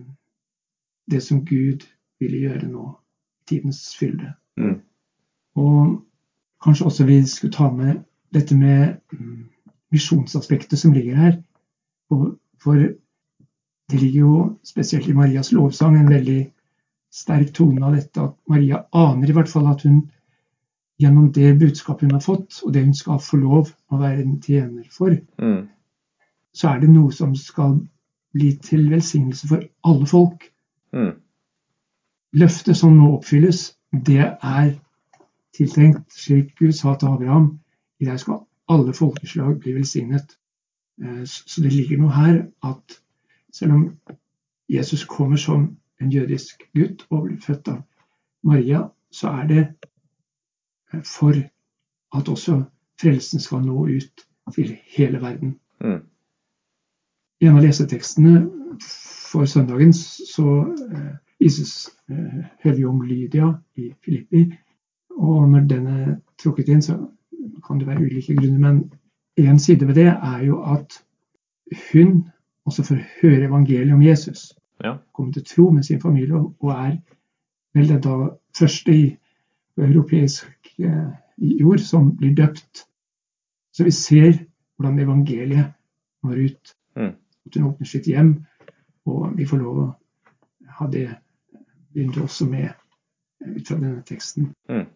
det 1.11 1.23
som 1.23 1.45
Gud 1.45 1.85
ville 2.21 2.41
gjøre 2.47 2.69
nå, 2.71 2.89
tidens 3.49 3.83
fylde. 3.99 4.33
Mm. 4.57 4.81
Og 5.57 6.03
kanskje 6.65 6.87
også 6.87 7.07
vi 7.09 7.21
skulle 7.29 7.53
ta 7.53 7.71
med 7.73 8.01
dette 8.35 8.57
med 8.57 8.97
mm, 9.13 9.45
misjonsaspektet 9.93 10.79
som 10.79 10.93
ligger 10.93 11.15
her. 11.15 11.37
For 12.63 12.81
det 13.91 14.01
ligger 14.01 14.21
jo 14.21 14.59
spesielt 14.65 15.09
i 15.09 15.15
Marias 15.15 15.53
lovsang 15.53 15.99
en 15.99 16.11
veldig 16.11 16.41
sterk 17.13 17.53
tone 17.55 17.85
av 17.87 17.95
dette 17.97 18.23
at 18.23 18.35
Maria 18.51 18.83
aner 18.93 19.31
i 19.31 19.37
hvert 19.37 19.51
fall 19.51 19.69
at 19.71 19.85
hun 19.87 20.03
gjennom 21.01 21.33
det 21.33 21.59
budskapet 21.59 22.07
hun 22.07 22.11
har 22.17 22.21
fått, 22.25 22.63
og 22.65 22.73
det 22.73 22.85
hun 22.85 22.95
skal 22.95 23.19
få 23.21 23.37
lov 23.37 23.71
å 23.93 23.99
være 24.01 24.23
en 24.23 24.41
tjener 24.43 24.85
for, 24.91 25.17
Mm. 25.39 25.69
så 26.55 26.69
er 26.69 26.81
det 26.81 26.91
noe 26.91 27.13
som 27.13 27.35
skal 27.37 27.81
bli 28.33 28.57
til 28.57 28.91
velsignelse 28.91 29.49
for 29.49 29.63
alle 29.85 30.07
folk. 30.07 30.53
Mm. 30.93 31.13
Løftet 32.33 32.77
som 32.77 32.97
nå 32.97 33.11
oppfylles, 33.17 33.77
det 33.93 34.37
er 34.43 34.75
tiltenkt, 35.57 36.13
slik 36.13 36.57
Gud 36.59 36.73
sa 36.73 36.95
til 36.95 37.09
Abraham, 37.09 37.59
i 38.01 38.05
deg 38.05 38.21
skal 38.21 38.43
alle 38.69 38.93
folkeslag 38.93 39.61
bli 39.61 39.73
velsignet. 39.73 40.37
Eh, 41.03 41.25
Så 41.25 41.63
det 41.63 41.73
ligger 41.73 41.99
noe 41.99 42.13
her 42.13 42.47
at 42.65 43.01
selv 43.53 43.73
om 43.73 43.97
Jesus 44.69 45.05
kommer 45.05 45.37
som 45.37 45.77
en 46.01 46.11
jødisk 46.13 46.63
gutt 46.75 47.07
og 47.11 47.25
blir 47.25 47.41
født 47.41 47.69
av 47.69 47.83
Maria, 48.45 48.89
så 49.11 49.29
er 49.29 49.47
det 49.47 49.75
for 51.05 51.35
at 52.17 52.29
også 52.29 52.63
frelsen 53.01 53.41
skal 53.41 53.65
nå 53.67 53.87
ut 53.87 54.27
til 54.55 54.77
hele 54.97 55.21
verden. 55.21 55.57
Mm. 55.81 56.03
I 57.41 57.47
en 57.47 57.59
av 57.59 57.65
lesetekstene 57.65 58.47
for 59.31 59.45
søndagen 59.45 59.93
så 59.93 60.53
eh, 60.93 61.17
vises 61.43 61.91
eh, 62.11 62.45
hellige 62.65 62.89
om 62.89 63.03
Lydia 63.03 63.51
i 63.77 63.91
Filippi. 64.05 64.47
Og 65.17 65.49
når 65.51 65.67
den 65.69 65.87
er 65.87 66.15
trukket 66.41 66.69
inn, 66.69 66.83
så 66.83 66.97
kan 67.67 67.81
det 67.81 67.89
være 67.89 68.07
ulike 68.07 68.37
grunner. 68.37 68.59
Men 68.59 68.93
en 69.37 69.59
side 69.59 69.89
ved 69.89 69.95
det 69.95 70.09
er 70.15 70.43
jo 70.47 70.63
at 70.63 71.03
hun 71.93 72.25
også 72.67 72.83
får 72.83 73.03
høre 73.21 73.49
evangeliet 73.49 73.95
om 73.95 74.03
Jesus. 74.03 74.53
Ja. 74.85 74.97
Kommer 75.15 75.33
til 75.33 75.45
tro 75.45 75.71
med 75.71 75.83
sin 75.83 76.01
familie 76.01 76.35
og 76.35 76.71
er 76.71 76.97
vel 77.75 77.89
den 77.89 78.01
da 78.01 78.17
første 78.59 78.93
i 78.93 79.17
europeisk 79.83 80.75
eh, 80.79 81.09
jord 81.37 81.81
som 81.81 82.11
blir 82.17 82.35
døpt. 82.37 82.87
Så 83.77 83.85
vi 83.85 83.93
ser 83.93 84.33
hvordan 84.77 84.99
evangeliet 85.01 85.73
når 86.25 86.43
ut. 86.49 86.75
Mm. 86.97 87.15
At 87.47 87.57
hun 87.57 87.69
åpner 87.71 87.89
sitt 87.89 88.09
hjem, 88.11 88.33
og 89.07 89.37
vi 89.37 89.47
får 89.47 89.63
lov 89.63 89.81
å 89.83 89.89
ha 90.79 90.89
det 90.93 91.09
begynt 91.95 92.19
også 92.21 92.49
med 92.51 92.69
eh, 92.69 93.53
ut 93.57 93.69
fra 93.69 93.79
denne 93.79 94.03
teksten. 94.09 94.53
Mm. 94.69 94.87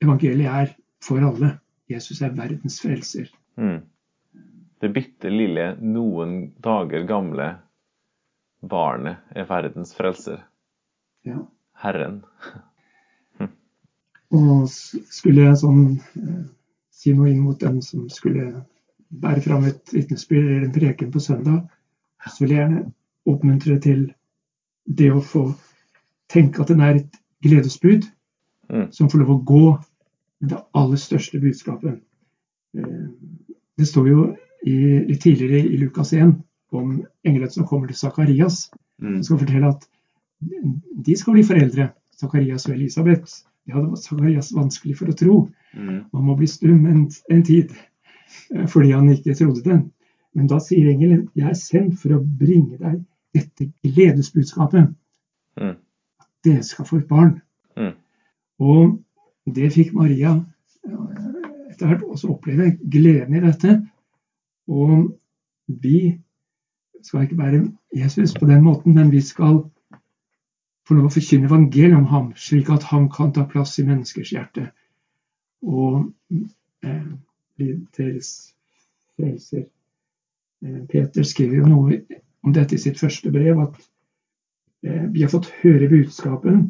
Evangeliet 0.00 0.50
er 0.50 0.76
for 1.04 1.22
alle. 1.24 1.56
Jesus 1.90 2.22
er 2.22 2.36
verdens 2.36 2.78
frelser. 2.82 3.30
Mm. 3.58 3.82
Det 4.80 4.88
bitte 4.94 5.28
lille, 5.28 5.74
noen 5.82 6.54
dager 6.62 7.04
gamle 7.08 7.50
barnet 8.60 9.34
er 9.36 9.48
verdens 9.48 9.92
frelser. 9.96 10.44
Ja. 11.26 11.42
Herren. 11.82 12.22
Og 14.30 14.68
skulle 14.70 15.48
jeg 15.48 15.58
sånn 15.58 15.82
eh, 16.20 16.44
si 16.94 17.12
noe 17.16 17.30
inn 17.32 17.42
mot 17.42 17.58
den 17.60 17.80
som 17.82 18.08
skulle 18.12 18.64
bære 19.10 19.42
fram 19.42 19.64
et 19.66 19.90
vitnesbyrd 19.94 20.46
eller 20.46 20.66
en 20.68 20.74
preken 20.74 21.10
på 21.10 21.22
søndag, 21.22 21.64
så 22.28 22.44
vil 22.44 22.52
jeg 22.54 22.60
gjerne 22.60 22.84
oppmuntre 23.26 23.78
til 23.82 24.04
det 24.86 25.10
å 25.12 25.20
få 25.24 25.48
tenke 26.30 26.62
at 26.62 26.70
den 26.70 26.80
er 26.86 27.00
et 27.02 27.20
gledesbud 27.44 28.08
Mm. 28.70 28.92
som 28.92 29.08
får 29.10 29.18
lov 29.18 29.30
å 29.34 29.44
gå 29.44 29.64
med 30.40 30.50
det 30.52 30.58
aller 30.78 30.96
største 30.96 31.40
budskapet. 31.42 31.96
Eh, 32.78 33.08
Det 33.78 33.86
står 33.88 34.08
jo 34.08 34.36
i, 34.64 35.16
tidligere 35.16 35.64
i 35.66 35.76
Lukas 35.76 36.12
1 36.12 36.36
om 36.72 37.04
engelen 37.24 37.50
som 37.50 37.66
kommer 37.66 37.88
til 37.88 37.96
Sakarias 37.96 38.70
Mm. 39.00 39.22
Som 39.24 39.38
skal 39.38 39.38
fortelle 39.38 39.68
at 39.68 39.88
de 41.04 41.16
skal 41.16 41.32
bli 41.32 41.42
foreldre, 41.42 41.90
Sakarias 42.12 42.66
og 42.68 42.74
Elisabeth. 42.74 43.42
Det 43.70 43.86
var 43.86 44.42
så 44.42 44.56
vanskelig 44.56 44.96
for 44.98 45.10
å 45.10 45.16
tro. 45.16 45.36
Mm. 45.74 46.04
Man 46.12 46.26
må 46.26 46.36
bli 46.38 46.48
stum 46.50 46.86
en, 46.90 47.04
en 47.30 47.42
tid 47.46 47.72
eh, 48.54 48.66
fordi 48.70 48.92
han 48.92 49.10
ikke 49.12 49.36
trodde 49.38 49.64
den. 49.66 49.84
Men 50.34 50.50
da 50.50 50.60
sier 50.62 50.90
engelen, 50.92 51.28
jeg 51.34 51.50
er 51.50 51.58
sendt 51.58 51.98
for 52.02 52.14
å 52.14 52.22
bringe 52.22 52.78
deg 52.78 53.00
dette 53.34 53.70
gledesbudskapet. 53.86 54.90
Mm. 55.60 55.76
Dere 56.46 56.66
skal 56.66 56.88
få 56.88 57.00
et 57.00 57.10
barn. 57.10 57.36
Mm. 57.78 57.94
Og 58.60 59.54
det 59.54 59.72
fikk 59.74 59.94
Maria 59.96 60.36
eh, 60.36 61.30
etter 61.70 61.90
hvert 61.90 62.06
også 62.06 62.34
oppleve, 62.34 62.74
gleden 62.92 63.38
i 63.38 63.44
dette. 63.44 63.80
Og 64.70 65.10
vi 65.80 66.18
skal 67.02 67.24
ikke 67.24 67.38
bære 67.38 67.64
Jesus 67.96 68.34
på 68.36 68.46
den 68.46 68.62
måten, 68.64 68.94
men 68.94 69.10
vi 69.10 69.22
skal 69.24 69.62
få 70.90 70.96
lov 70.98 71.06
å 71.06 71.14
forkynne 71.14 71.46
evangeliet 71.46 71.94
om 71.94 72.08
ham, 72.10 72.30
slik 72.34 72.70
at 72.74 72.88
han 72.90 73.04
kan 73.14 73.30
ta 73.34 73.44
plass 73.46 73.76
i 73.78 73.86
menneskers 73.86 74.32
hjerte. 74.34 74.64
Og 75.62 76.08
eh, 76.82 77.12
deres 77.94 78.32
frelser. 79.14 79.68
Eh, 80.66 80.80
Peter 80.90 81.26
skriver 81.26 81.60
jo 81.60 81.70
noe 81.70 82.00
om 82.42 82.56
dette 82.56 82.74
i 82.74 82.82
sitt 82.82 82.98
første 82.98 83.30
brev, 83.30 83.62
at 83.62 83.78
eh, 84.82 85.06
vi 85.14 85.22
har 85.22 85.30
fått 85.30 85.52
høre 85.60 85.92
budskapen 85.92 86.66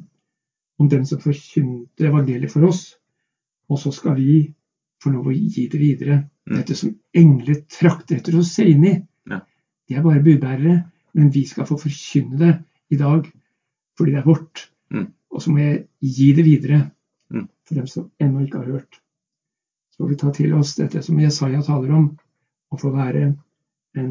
om 0.80 0.92
den 0.92 1.08
som 1.08 1.22
forkynte 1.24 2.10
evangeliet 2.12 2.52
for 2.52 2.68
oss, 2.68 2.84
og 3.72 3.80
så 3.80 3.94
skal 3.94 4.18
vi 4.20 4.42
få 5.00 5.14
lov 5.14 5.32
å 5.32 5.36
gi 5.36 5.64
det 5.72 5.80
videre. 5.80 6.22
Mm. 6.44 6.58
Dette 6.58 6.76
som 6.76 6.92
engler 7.16 7.64
trakter 7.72 8.20
etter 8.20 8.36
å 8.36 8.44
se 8.44 8.68
inn 8.68 8.84
i. 8.84 8.98
De 9.30 9.96
er 9.96 10.04
bare 10.04 10.20
budbærere, 10.22 10.82
men 11.16 11.32
vi 11.32 11.46
skal 11.48 11.64
få 11.66 11.80
forkynne 11.80 12.36
det 12.38 12.52
i 12.92 12.98
dag 13.00 13.24
fordi 14.00 14.16
det 14.16 14.22
er 14.24 14.28
vårt. 14.30 14.64
Mm. 14.90 15.06
Og 15.30 15.44
så 15.44 15.52
må 15.52 15.62
jeg 15.62 15.84
gi 16.00 16.32
det 16.40 16.46
videre 16.48 16.80
Mm. 17.30 17.46
for 17.62 17.74
dem 17.78 17.86
som 17.86 18.10
ennå 18.18 18.40
ikke 18.42 18.58
har 18.58 18.72
hørt. 18.72 18.96
Så 19.90 20.02
får 20.02 20.08
vi 20.08 20.16
ta 20.18 20.30
til 20.34 20.54
oss 20.54 20.72
dette 20.74 21.02
som 21.02 21.20
Jesaja 21.20 21.60
taler 21.62 21.92
om, 21.94 22.08
å 22.74 22.78
få 22.78 22.90
være 22.90 23.20
en, 23.94 24.10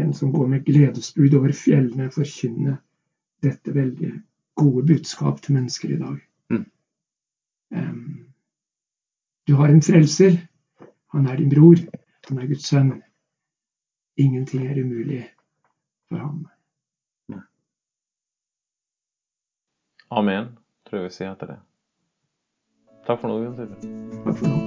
en 0.00 0.12
som 0.16 0.32
går 0.32 0.46
med 0.48 0.64
gledesbud 0.64 1.36
over 1.36 1.52
fjellene, 1.52 2.08
forkynne 2.14 2.78
dette 3.44 3.74
veldig 3.76 4.12
gode 4.56 4.86
budskap 4.88 5.42
til 5.44 5.58
mennesker 5.58 5.92
i 5.92 6.00
dag. 6.00 6.16
Mm. 6.48 6.64
Um, 7.76 8.26
du 9.46 9.54
har 9.60 9.68
en 9.68 9.82
frelser. 9.84 10.38
Han 11.12 11.28
er 11.28 11.36
din 11.42 11.52
bror. 11.52 11.76
Han 12.30 12.40
er 12.40 12.48
Guds 12.48 12.70
sønn. 12.72 13.02
Ingenting 14.16 14.64
er 14.66 14.80
umulig 14.80 15.26
for 16.08 16.24
ham. 16.24 16.46
Amen, 20.14 20.52
tror 20.86 21.00
jeg 21.00 21.08
vi 21.08 21.14
sier 21.16 21.32
etter 21.32 21.46
det. 21.54 21.58
Takk 23.04 23.18
for 23.20 23.28
nå, 23.32 23.36
Jon 23.42 23.56
Tore. 23.58 23.74
Takk 24.24 24.36
for 24.38 24.46
nå. 24.52 24.58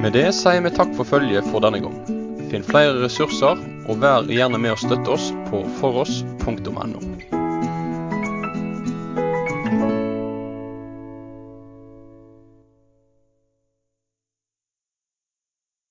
Med 0.00 0.12
det 0.16 0.26
sier 0.36 0.64
vi 0.64 0.72
takk 0.72 0.90
for 0.96 1.04
følget 1.08 1.44
for 1.52 1.60
denne 1.64 1.80
gang. 1.84 1.96
Finn 2.50 2.64
flere 2.64 2.96
ressurser, 3.02 3.60
og 3.88 4.00
vær 4.00 4.28
gjerne 4.32 4.58
med 4.60 4.72
å 4.74 4.80
støtte 4.80 5.14
oss 5.16 5.30
på 5.50 5.64
foross.no. 5.80 7.43